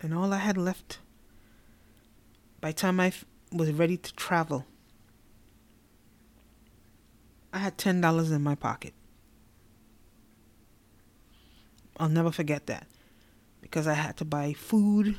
[0.00, 0.98] And all I had left
[2.60, 3.12] by the time I
[3.50, 4.66] was ready to travel,
[7.52, 8.92] I had $10 in my pocket.
[11.98, 12.86] I'll never forget that
[13.62, 15.18] because I had to buy food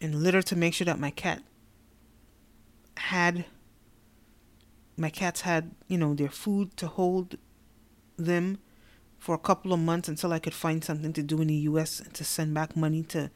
[0.00, 1.42] and litter to make sure that my cat
[2.96, 3.44] had
[4.96, 7.36] my cats had, you know, their food to hold
[8.16, 8.58] them
[9.18, 12.02] for a couple of months until I could find something to do in the US
[12.12, 13.30] to send back money to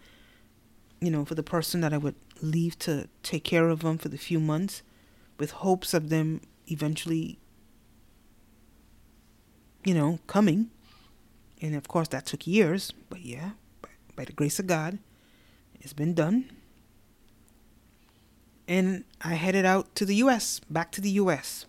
[1.01, 4.09] you know, for the person that I would leave to take care of them for
[4.09, 4.83] the few months
[5.39, 7.39] with hopes of them eventually
[9.85, 10.71] you know, coming.
[11.63, 13.53] And of course that took years, but yeah,
[14.17, 14.99] by, the grace of God,
[15.81, 16.51] it's been done
[18.69, 21.65] and I headed out to the US, back to the US.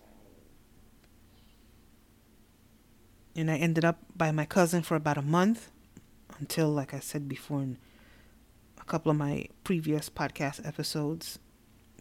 [3.34, 5.70] And I ended up by my cousin for about a month
[6.38, 7.78] until, like I said before in
[8.78, 11.38] a couple of my previous podcast episodes,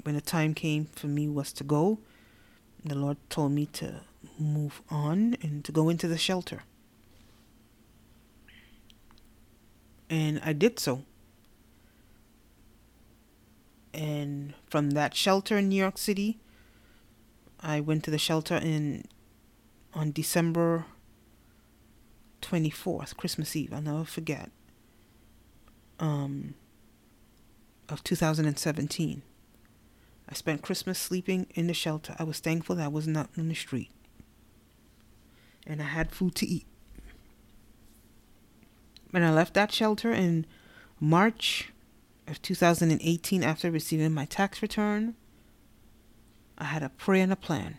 [0.04, 2.00] when the time came for me was to go,
[2.84, 4.02] the Lord told me to
[4.38, 6.64] move on and to go into the shelter.
[10.10, 11.04] And I did so.
[14.00, 16.40] And from that shelter in New York City,
[17.60, 19.04] I went to the shelter in
[19.94, 20.86] on December
[22.42, 23.74] 24th, Christmas Eve.
[23.74, 24.52] I'll never forget.
[26.00, 26.54] Um,
[27.90, 29.22] of 2017.
[30.30, 32.16] I spent Christmas sleeping in the shelter.
[32.18, 33.92] I was thankful that I was not on the street.
[35.68, 36.66] And I had food to eat.
[39.12, 40.46] When I left that shelter in
[41.02, 41.74] March
[42.30, 45.16] of 2018 after receiving my tax return,
[46.58, 47.78] I had a prayer and a plan.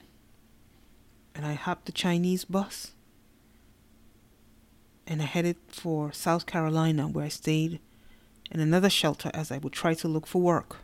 [1.35, 2.93] And I hopped the Chinese bus
[5.07, 7.81] and I headed for South Carolina where I stayed
[8.51, 10.79] in another shelter as I would try to look for work.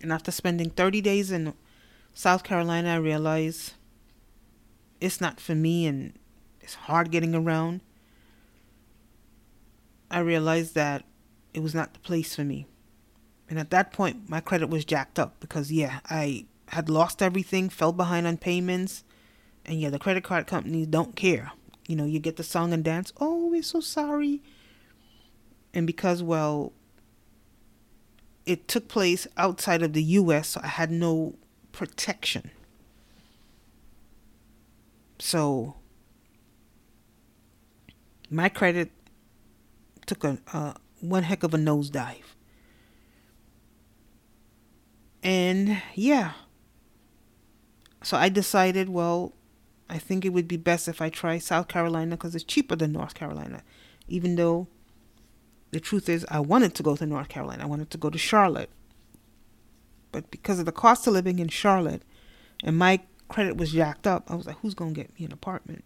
[0.00, 1.54] And after spending 30 days in
[2.12, 3.72] South Carolina, I realized
[5.00, 6.12] it's not for me and
[6.60, 7.80] it's hard getting around.
[10.14, 11.02] I realized that
[11.52, 12.68] it was not the place for me.
[13.50, 17.68] And at that point, my credit was jacked up because, yeah, I had lost everything,
[17.68, 19.02] fell behind on payments,
[19.66, 21.50] and yeah, the credit card companies don't care.
[21.88, 24.40] You know, you get the song and dance, oh, we're so sorry.
[25.74, 26.72] And because, well,
[28.46, 31.34] it took place outside of the US, so I had no
[31.72, 32.52] protection.
[35.18, 35.74] So
[38.30, 38.92] my credit
[40.06, 42.34] took a uh, one heck of a nosedive.
[45.22, 46.32] And yeah.
[48.02, 49.32] So I decided, well,
[49.88, 52.92] I think it would be best if I try South Carolina because it's cheaper than
[52.92, 53.62] North Carolina.
[54.08, 54.68] Even though
[55.70, 57.62] the truth is, I wanted to go to North Carolina.
[57.62, 58.70] I wanted to go to Charlotte.
[60.12, 62.02] But because of the cost of living in Charlotte
[62.62, 65.32] and my credit was jacked up, I was like, who's going to get me an
[65.32, 65.84] apartment?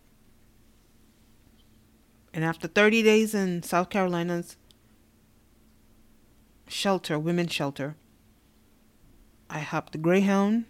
[2.33, 4.57] And after 30 days in South Carolina's
[6.69, 7.97] shelter, women's shelter,
[9.51, 10.67] I hopped the Greyhound.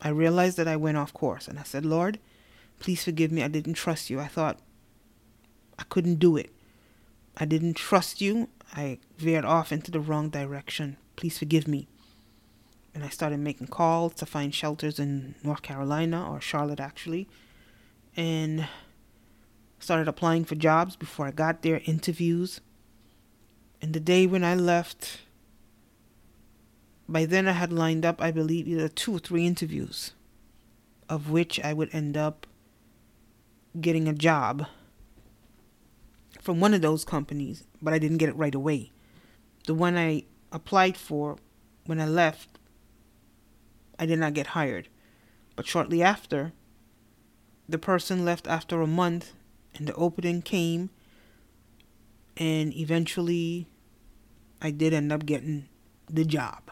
[0.00, 1.48] I realized that I went off course.
[1.48, 2.18] And I said, Lord,
[2.80, 3.42] please forgive me.
[3.42, 4.20] I didn't trust you.
[4.20, 4.60] I thought
[5.78, 6.50] I couldn't do it.
[7.36, 8.48] I didn't trust you.
[8.74, 10.96] I veered off into the wrong direction.
[11.16, 11.88] Please forgive me.
[12.94, 17.28] And I started making calls to find shelters in North Carolina or Charlotte, actually.
[18.16, 18.66] And
[19.78, 22.60] started applying for jobs before I got there, interviews.
[23.80, 25.20] And the day when I left,
[27.08, 30.12] by then I had lined up, I believe, either two or three interviews,
[31.08, 32.46] of which I would end up
[33.80, 34.66] getting a job
[36.40, 38.90] from one of those companies, but I didn't get it right away.
[39.66, 41.36] The one I applied for
[41.86, 42.58] when I left,
[43.98, 44.88] I did not get hired.
[45.56, 46.52] But shortly after,
[47.68, 49.34] the person left after a month
[49.74, 50.90] and the opening came
[52.36, 53.66] and eventually
[54.62, 55.68] I did end up getting
[56.08, 56.70] the job.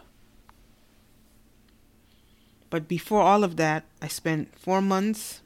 [2.70, 5.40] But before all of that, I spent four months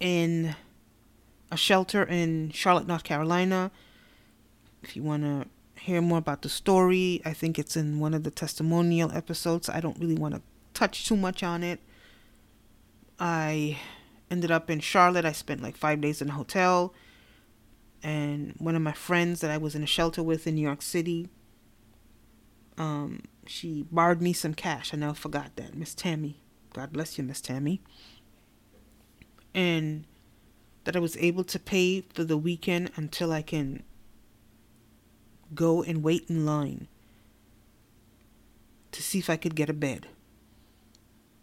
[0.00, 0.54] in
[1.50, 3.70] a shelter in Charlotte, North Carolina.
[4.82, 5.46] If you want to
[5.80, 9.68] hear more about the story, I think it's in one of the testimonial episodes.
[9.68, 10.42] I don't really want to
[10.74, 11.80] touch too much on it.
[13.18, 13.78] I
[14.30, 15.24] ended up in Charlotte.
[15.24, 16.94] I spent like five days in a hotel.
[18.02, 20.82] And one of my friends that I was in a shelter with in New York
[20.82, 21.28] City,
[22.76, 24.94] um, she borrowed me some cash.
[24.94, 25.74] I never forgot that.
[25.74, 26.40] Miss Tammy.
[26.72, 27.80] God bless you, Miss Tammy.
[29.54, 30.04] And
[30.84, 33.82] that I was able to pay for the weekend until I can
[35.54, 36.88] go and wait in line
[38.92, 40.06] to see if I could get a bed.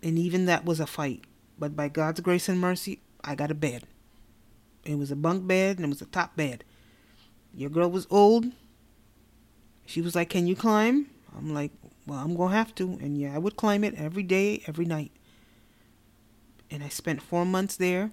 [0.02, 1.26] And even that was a fight.
[1.58, 3.84] But by God's grace and mercy, I got a bed.
[4.84, 6.64] It was a bunk bed and it was a top bed.
[7.54, 8.46] Your girl was old.
[9.86, 11.08] She was like, Can you climb?
[11.36, 11.72] I'm like,
[12.06, 12.98] Well, I'm going to have to.
[13.02, 15.12] And yeah, I would climb it every day, every night.
[16.70, 18.12] And I spent four months there.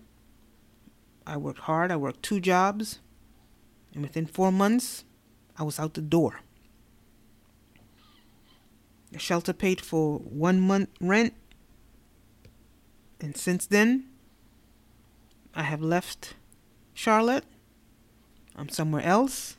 [1.27, 1.91] I worked hard.
[1.91, 3.01] I worked two jobs.
[3.95, 5.05] And within four months,
[5.59, 6.41] I was out the door.
[9.11, 11.35] The shelter paid for one month rent.
[13.23, 14.05] And since then,
[15.55, 16.35] I have left
[16.93, 17.45] Charlotte.
[18.55, 19.57] I'm somewhere else.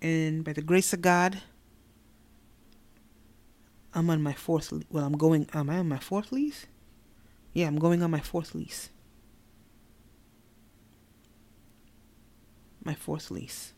[0.00, 1.42] And by the grace of God,
[3.92, 4.72] I'm on my fourth.
[4.90, 5.48] Well, I'm going.
[5.52, 6.66] Am I on my fourth lease?
[7.52, 8.90] Yeah, I'm going on my fourth lease.
[12.86, 13.74] my fourth lease.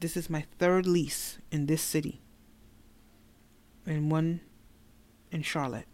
[0.00, 2.22] This is my third lease in this city,
[3.86, 4.40] and one
[5.32, 5.86] in Charlotte.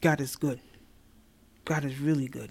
[0.00, 0.60] God is good.
[1.64, 2.50] God is really good.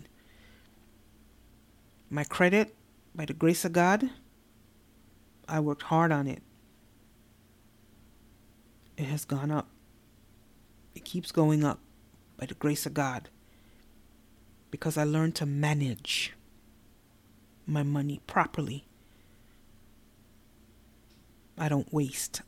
[2.10, 2.76] My credit,
[3.14, 4.10] by the grace of God,
[5.48, 6.42] I worked hard on it.
[8.98, 9.68] It has gone up.
[10.96, 11.80] It keeps going up
[12.38, 13.30] by the grace of God
[14.72, 16.34] because I learned to manage
[17.66, 18.86] my money properly.
[21.58, 22.42] I don't waste.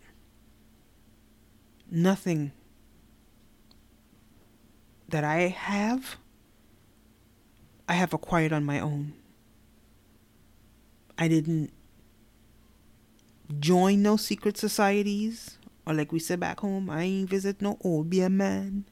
[1.89, 2.51] Nothing
[5.09, 6.17] that I have,
[7.87, 9.13] I have acquired on my own.
[11.17, 11.71] I didn't
[13.59, 18.29] join no secret societies, or like we said back home, I ain't visit no obeah
[18.29, 18.85] man,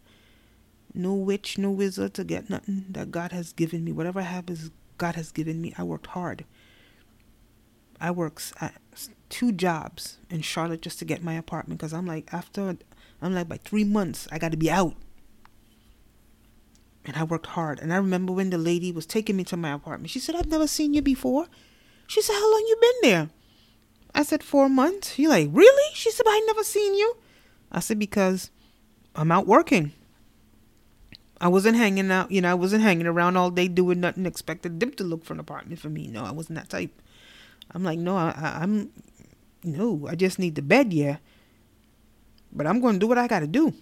[0.93, 3.91] no witch, no wizard to get nothing that God has given me.
[3.91, 5.73] Whatever I have is God has given me.
[5.77, 6.45] I worked hard.
[7.99, 8.53] I works.
[8.59, 8.80] at
[9.31, 12.77] two jobs in Charlotte just to get my apartment because I'm like after
[13.21, 14.95] I'm like by three months I got to be out
[17.05, 17.79] and I worked hard.
[17.79, 20.47] And I remember when the lady was taking me to my apartment, she said, I've
[20.47, 21.47] never seen you before.
[22.07, 23.29] She said, How long you been there?
[24.13, 25.13] I said, Four months.
[25.13, 25.95] She like, Really?
[25.95, 27.17] She said, I never seen you.
[27.71, 28.51] I said, Because
[29.15, 29.93] I'm out working.
[31.39, 34.79] I wasn't hanging out, you know, I wasn't hanging around all day doing nothing, expected
[34.79, 36.05] them to look for an apartment for me.
[36.05, 36.91] No, I wasn't that type.
[37.71, 38.91] I'm like, no, I, I, I'm,
[39.63, 41.17] no, I just need the bed, yeah.
[42.51, 43.73] But I'm going to do what I got to do.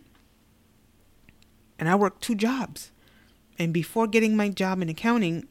[1.77, 2.91] And I worked two jobs.
[3.57, 5.47] And before getting my job in accounting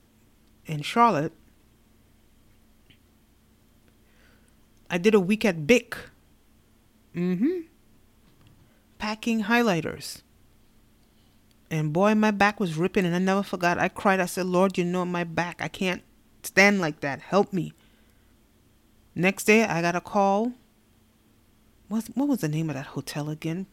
[0.66, 1.32] in Charlotte,
[4.90, 5.96] I did a week at Bic.
[7.14, 7.60] Mm-hmm.
[8.98, 10.22] Packing highlighters.
[11.70, 13.78] And boy, my back was ripping, and I never forgot.
[13.78, 14.20] I cried.
[14.20, 15.60] I said, Lord, you know my back.
[15.60, 16.02] I can't
[16.42, 17.20] stand like that.
[17.20, 17.74] Help me.
[19.18, 20.52] Next day, I got a call.
[21.88, 23.66] What, what was the name of that hotel again?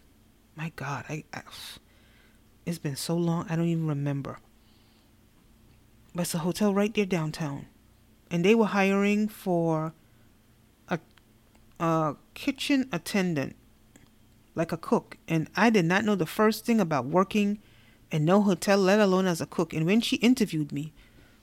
[0.56, 1.44] My God, I, I
[2.66, 4.40] it's been so long, I don't even remember.
[6.16, 7.68] But it's a hotel right there downtown.
[8.32, 9.94] And they were hiring for
[10.90, 10.98] a,
[11.80, 13.56] a kitchen attendant,
[14.56, 15.18] like a cook.
[15.28, 17.60] And I did not know the first thing about working
[18.10, 19.74] in no hotel, let alone as a cook.
[19.74, 20.92] And when she interviewed me,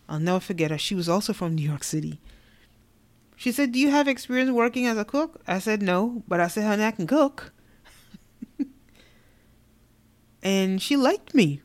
[0.09, 0.79] I'll never forget her.
[0.79, 2.19] She was also from New York City.
[3.43, 5.41] She said, Do you have experience working as a cook?
[5.49, 6.23] I said, No.
[6.29, 7.53] But I said, Honey, I can cook
[10.45, 11.61] and she liked me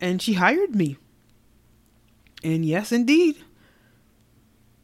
[0.00, 0.98] and she hired me.
[2.42, 3.44] And yes, indeed,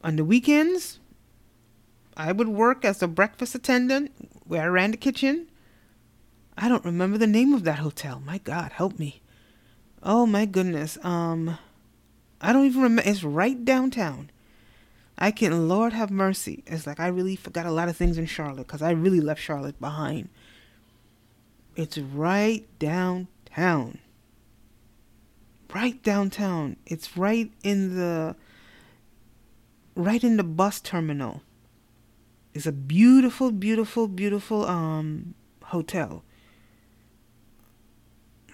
[0.05, 1.01] on the weekends,
[2.17, 4.13] I would work as a breakfast attendant
[4.47, 5.49] where I ran the kitchen.
[6.57, 8.23] I don't remember the name of that hotel.
[8.25, 9.21] My God, help me.
[10.01, 10.97] Oh my goodness.
[11.03, 11.59] Um,
[12.41, 13.03] I don't even remember.
[13.05, 14.31] It's right downtown.
[15.21, 16.65] I can, Lord have mercy.
[16.67, 19.41] It's like I really forgot a lot of things in Charlotte because I really left
[19.41, 20.31] Charlotte behind.
[21.77, 23.99] It's right downtown.
[25.75, 26.77] Right downtown.
[26.87, 28.35] It's right in the
[29.95, 31.43] right in the bus terminal.
[32.55, 36.25] It's a beautiful, beautiful, beautiful um hotel.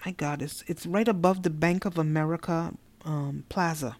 [0.05, 3.97] My God, it's it's right above the Bank of America um, Plaza.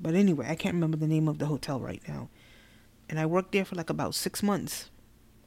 [0.00, 2.28] But anyway, I can't remember the name of the hotel right now.
[3.08, 4.90] And I worked there for like about six months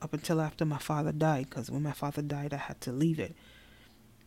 [0.01, 3.19] up until after my father died because when my father died, I had to leave
[3.19, 3.35] it.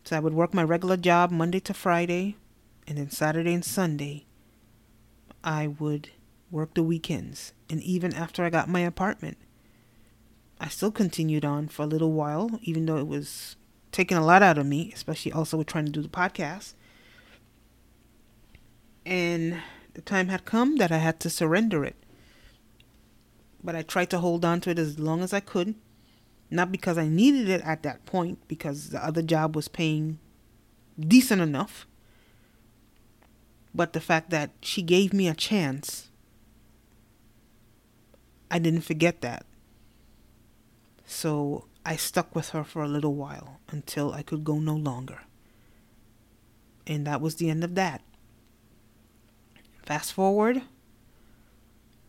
[0.03, 2.35] So I would work my regular job Monday to Friday,
[2.85, 4.25] and then Saturday and Sunday,
[5.43, 6.09] I would
[6.51, 7.53] work the weekends.
[7.69, 9.37] And even after I got my apartment,
[10.59, 13.55] I still continued on for a little while, even though it was
[13.91, 16.73] taking a lot out of me, especially also with trying to do the podcast.
[19.05, 19.61] And
[19.93, 21.95] the time had come that I had to surrender it
[23.63, 25.75] but I tried to hold on to it as long as I could.
[26.51, 30.19] Not because I needed it at that point, because the other job was paying
[30.99, 31.87] decent enough,
[33.73, 36.09] but the fact that she gave me a chance,
[38.51, 39.45] I didn't forget that.
[41.05, 45.21] So I stuck with her for a little while until I could go no longer.
[46.85, 48.01] And that was the end of that.
[49.83, 50.61] Fast forward,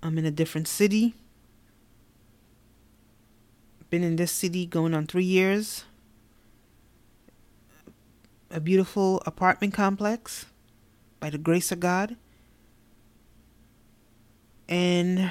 [0.03, 1.15] I'm in a different city
[3.95, 5.85] been in this city going on three years.
[8.51, 10.47] A beautiful apartment complex
[11.21, 12.17] by the grace of God.
[14.69, 15.31] And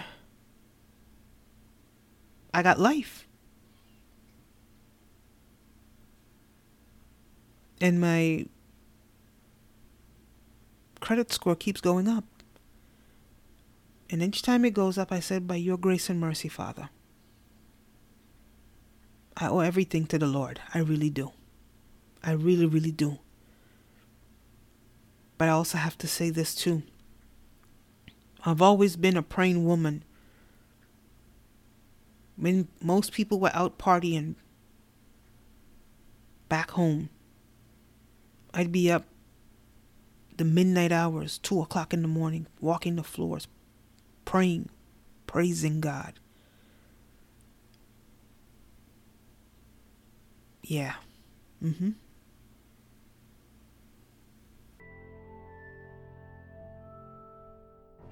[2.54, 3.28] I got life.
[7.82, 8.46] And my
[11.02, 12.24] credit score keeps going up.
[14.10, 16.90] And each time it goes up, I said, By your grace and mercy, Father.
[19.36, 20.60] I owe everything to the Lord.
[20.74, 21.32] I really do.
[22.24, 23.20] I really, really do.
[25.38, 26.84] But I also have to say this too.
[28.46, 30.04] I've always been a praying woman.
[32.36, 34.36] When most people were out partying
[36.50, 37.10] back home,
[38.54, 39.06] I'd be up
[40.38, 43.48] the midnight hours, two o'clock in the morning, walking the floors,
[44.34, 44.68] praying,
[45.28, 46.14] praising God.
[50.64, 50.96] Yeah.
[51.64, 51.94] Mm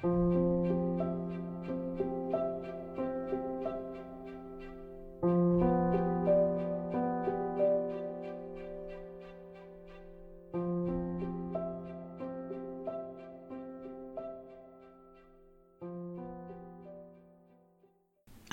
[0.03, 0.80] hmm.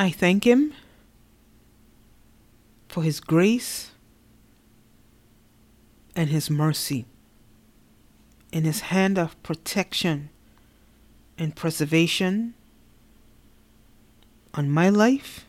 [0.01, 0.75] I thank Him
[2.89, 3.91] for His grace
[6.15, 7.05] and His mercy
[8.53, 10.31] and His hand of protection
[11.37, 12.55] and preservation
[14.55, 15.47] on my life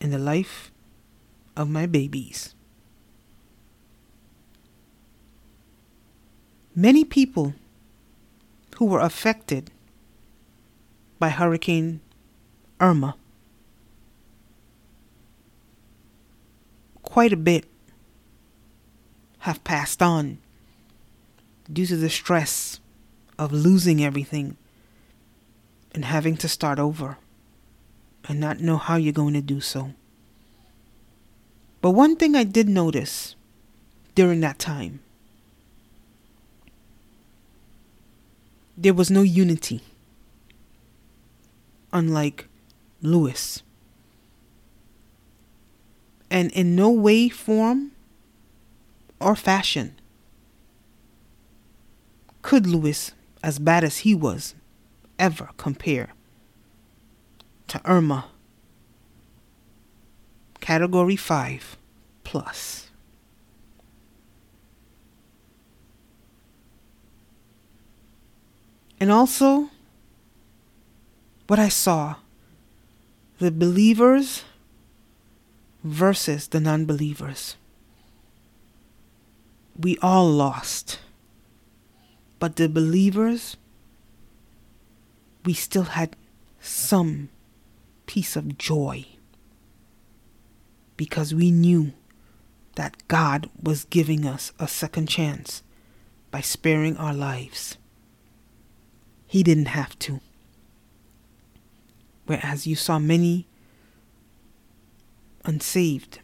[0.00, 0.72] and the life
[1.56, 2.56] of my babies.
[6.74, 7.54] Many people
[8.76, 9.70] who were affected
[11.20, 12.00] by Hurricane
[12.80, 13.14] Irma,
[17.10, 17.64] quite a bit
[19.40, 20.38] have passed on
[21.70, 22.78] due to the stress
[23.36, 24.56] of losing everything
[25.92, 27.18] and having to start over
[28.28, 29.90] and not know how you're going to do so.
[31.80, 33.34] But one thing I did notice
[34.14, 35.00] during that time
[38.76, 39.80] there was no unity,
[41.92, 42.46] unlike
[43.02, 43.64] Luis.
[46.30, 47.92] And in no way, form,
[49.20, 50.00] or fashion
[52.42, 53.12] could Luis
[53.42, 54.54] as bad as he was,
[55.18, 56.10] ever compare
[57.68, 58.26] to Irma.
[60.60, 61.76] Category 5
[62.24, 62.90] plus.
[68.98, 69.70] And also,
[71.46, 72.16] what I saw
[73.38, 74.44] the believers
[75.82, 77.56] versus the non believers.
[79.78, 81.00] We all lost.
[82.38, 83.56] But the believers,
[85.44, 86.16] we still had
[86.60, 87.28] some
[88.06, 89.06] piece of joy
[90.96, 91.92] because we knew
[92.76, 95.62] that God was giving us a second chance
[96.30, 97.76] by sparing our lives.
[99.26, 100.20] He didn't have to.
[102.26, 103.46] Whereas you saw many
[105.50, 106.20] unsaved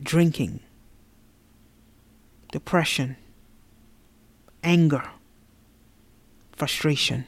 [0.00, 0.60] drinking,
[2.52, 3.16] depression,
[4.62, 5.02] anger,
[6.52, 7.26] frustration.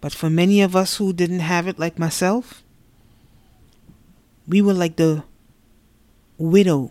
[0.00, 2.64] But for many of us who didn't have it, like myself,
[4.48, 5.22] we were like the
[6.38, 6.90] widow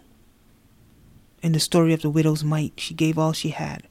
[1.43, 2.75] in the story of the widow's mite.
[2.77, 3.83] She gave all she had.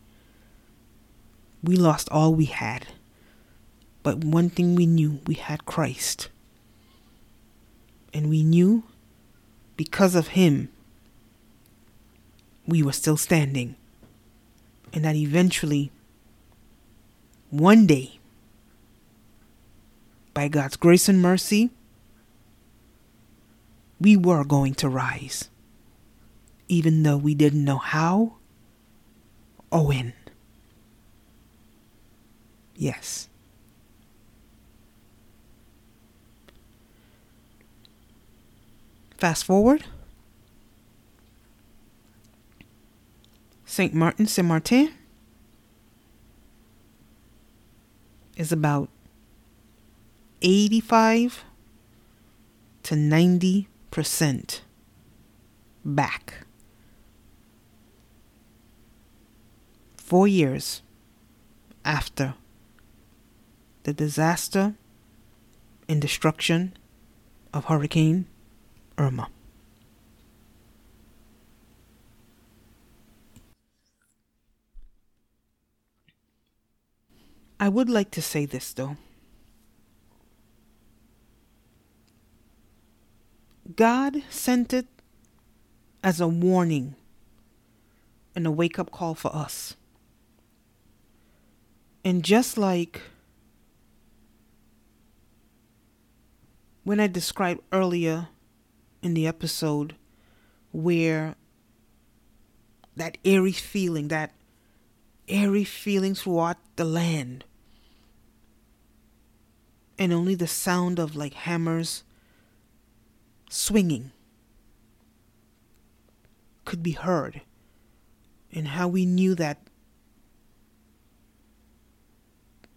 [1.62, 2.86] We lost all we had.
[4.02, 6.30] But one thing we knew we had Christ.
[8.12, 8.84] And we knew
[9.76, 10.68] because of Him,
[12.66, 13.76] we were still standing
[14.92, 15.90] and that eventually,
[17.50, 18.18] one day,
[20.34, 21.70] by God's grace and mercy,
[24.00, 25.48] we were going to rise,
[26.68, 28.34] even though we didn't know how
[29.70, 30.12] or when.
[32.76, 33.29] Yes.
[39.20, 39.84] Fast forward.
[43.66, 44.94] Saint Martin Saint Martin
[48.38, 48.88] is about
[50.40, 51.44] 85
[52.82, 54.62] to 90 percent
[55.84, 56.46] back.
[59.98, 60.80] Four years
[61.84, 62.36] after
[63.82, 64.76] the disaster
[65.90, 66.74] and destruction
[67.52, 68.26] of Hurricane
[69.00, 69.30] Irma.
[77.58, 78.98] I would like to say this though.
[83.74, 84.86] God sent it
[86.04, 86.94] as a warning
[88.34, 89.76] and a wake up call for us.
[92.04, 93.00] And just like
[96.84, 98.28] when I described earlier
[99.02, 99.94] in the episode
[100.72, 101.34] where
[102.96, 104.32] that eerie feeling, that
[105.26, 107.44] eerie feeling throughout the land,
[109.98, 112.04] and only the sound of like hammers
[113.48, 114.12] swinging
[116.64, 117.42] could be heard,
[118.52, 119.58] and how we knew that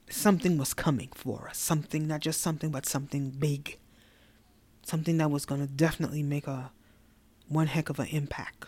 [0.09, 1.57] something was coming for us.
[1.57, 3.77] Something, not just something, but something big.
[4.83, 6.71] Something that was going to definitely make a
[7.47, 8.65] one heck of an impact.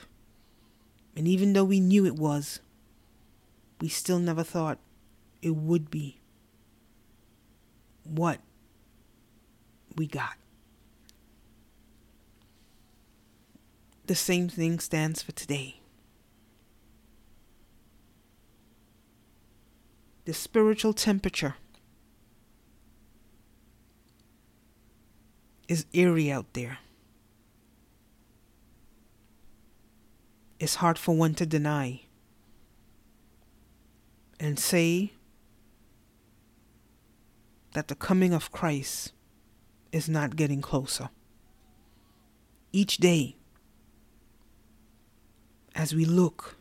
[1.15, 2.59] And even though we knew it was,
[3.79, 4.79] we still never thought
[5.41, 6.19] it would be
[8.03, 8.39] what
[9.95, 10.35] we got.
[14.07, 15.81] The same thing stands for today.
[20.25, 21.55] The spiritual temperature
[25.67, 26.79] is eerie out there.
[30.59, 32.01] It's hard for one to deny
[34.39, 35.13] and say
[37.73, 39.11] that the coming of Christ
[39.91, 41.09] is not getting closer.
[42.71, 43.35] Each day,
[45.75, 46.55] as we look,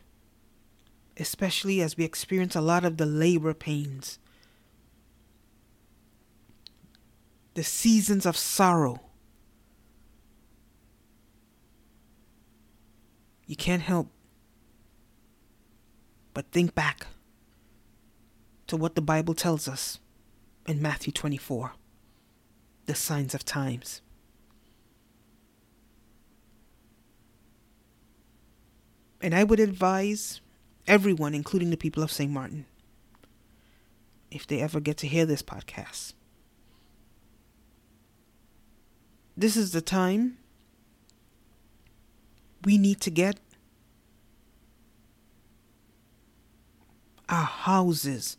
[1.17, 4.19] especially as we experience a lot of the labor pains,
[7.55, 8.99] the seasons of sorrow,
[13.47, 14.09] you can't help
[16.33, 17.07] but think back
[18.67, 19.99] to what the Bible tells us
[20.67, 21.71] in Matthew 24
[22.85, 24.01] the signs of times.
[29.21, 30.41] And I would advise
[30.87, 32.29] everyone, including the people of St.
[32.29, 32.65] Martin,
[34.29, 36.13] if they ever get to hear this podcast,
[39.37, 40.37] this is the time
[42.63, 43.39] we need to get
[47.29, 48.37] our houses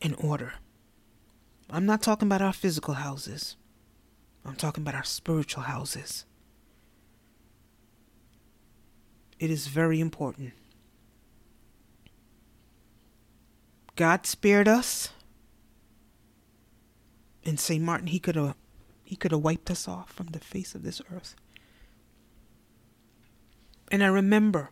[0.00, 0.54] in order.
[1.70, 3.56] I'm not talking about our physical houses.
[4.44, 6.24] I'm talking about our spiritual houses.
[9.38, 10.52] It is very important.
[13.96, 15.10] God spared us.
[17.42, 17.82] In St.
[17.82, 18.54] Martin, he could have
[19.10, 21.34] he could have wiped us off from the face of this earth.
[23.90, 24.70] And I remember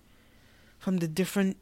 [0.78, 1.56] from the different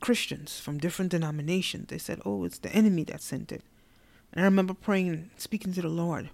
[0.00, 3.62] Christians from different denominations, they said, Oh, it's the enemy that sent it.
[4.32, 6.30] And I remember praying speaking to the Lord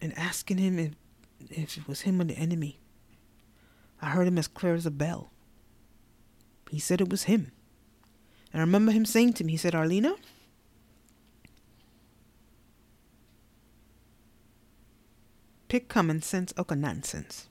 [0.00, 0.92] and asking him if,
[1.50, 2.78] if it was him or the enemy.
[4.00, 5.32] I heard him as clear as a bell.
[6.70, 7.50] He said it was him.
[8.52, 10.14] And I remember him saying to me, he said, Arlena,
[15.74, 17.48] pick common sense or nonsense.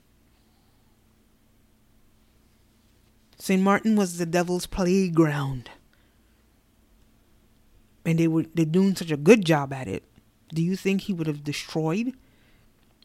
[3.38, 3.62] St.
[3.62, 5.70] Martin was the devil's playground.
[8.06, 10.06] And they were they're doing such a good job at it.
[10.54, 12.14] Do you think he would have destroyed?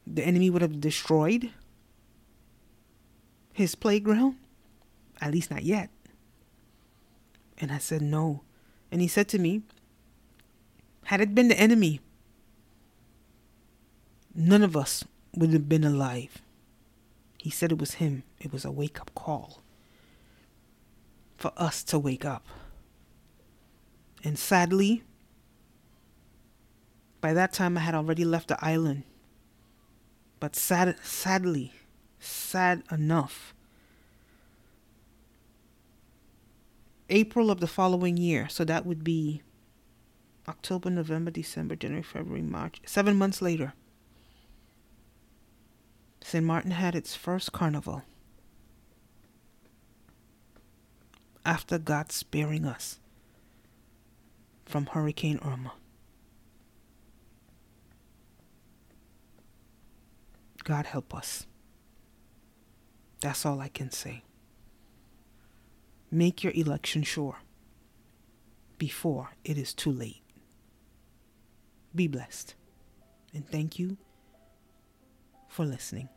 [0.07, 1.51] The enemy would have destroyed
[3.53, 4.37] his playground?
[5.21, 5.91] At least not yet.
[7.59, 8.43] And I said no.
[8.93, 9.63] And he said to me,
[11.07, 11.99] had it been the enemy,
[14.39, 16.41] none of us would have been alive.
[17.39, 18.23] He said it was him.
[18.41, 19.61] It was a wake up call
[21.37, 22.47] for us to wake up.
[24.25, 25.03] And sadly,
[27.21, 29.03] by that time I had already left the island.
[30.41, 31.73] But sad, sadly,
[32.21, 33.55] sad enough,
[37.11, 39.43] April of the following year, so that would be
[40.47, 43.73] October, November, December, January, February, March, seven months later,
[46.23, 46.45] St.
[46.45, 48.03] Martin had its first carnival.
[51.49, 53.01] after God sparing us
[54.67, 55.73] from Hurricane Irma.
[60.63, 61.47] God help us.
[63.23, 64.25] That's all I can say.
[66.11, 67.39] Make your election sure
[68.77, 70.21] before it is too late.
[71.95, 72.55] Be blessed.
[73.33, 73.97] And thank you
[75.59, 76.09] for listening.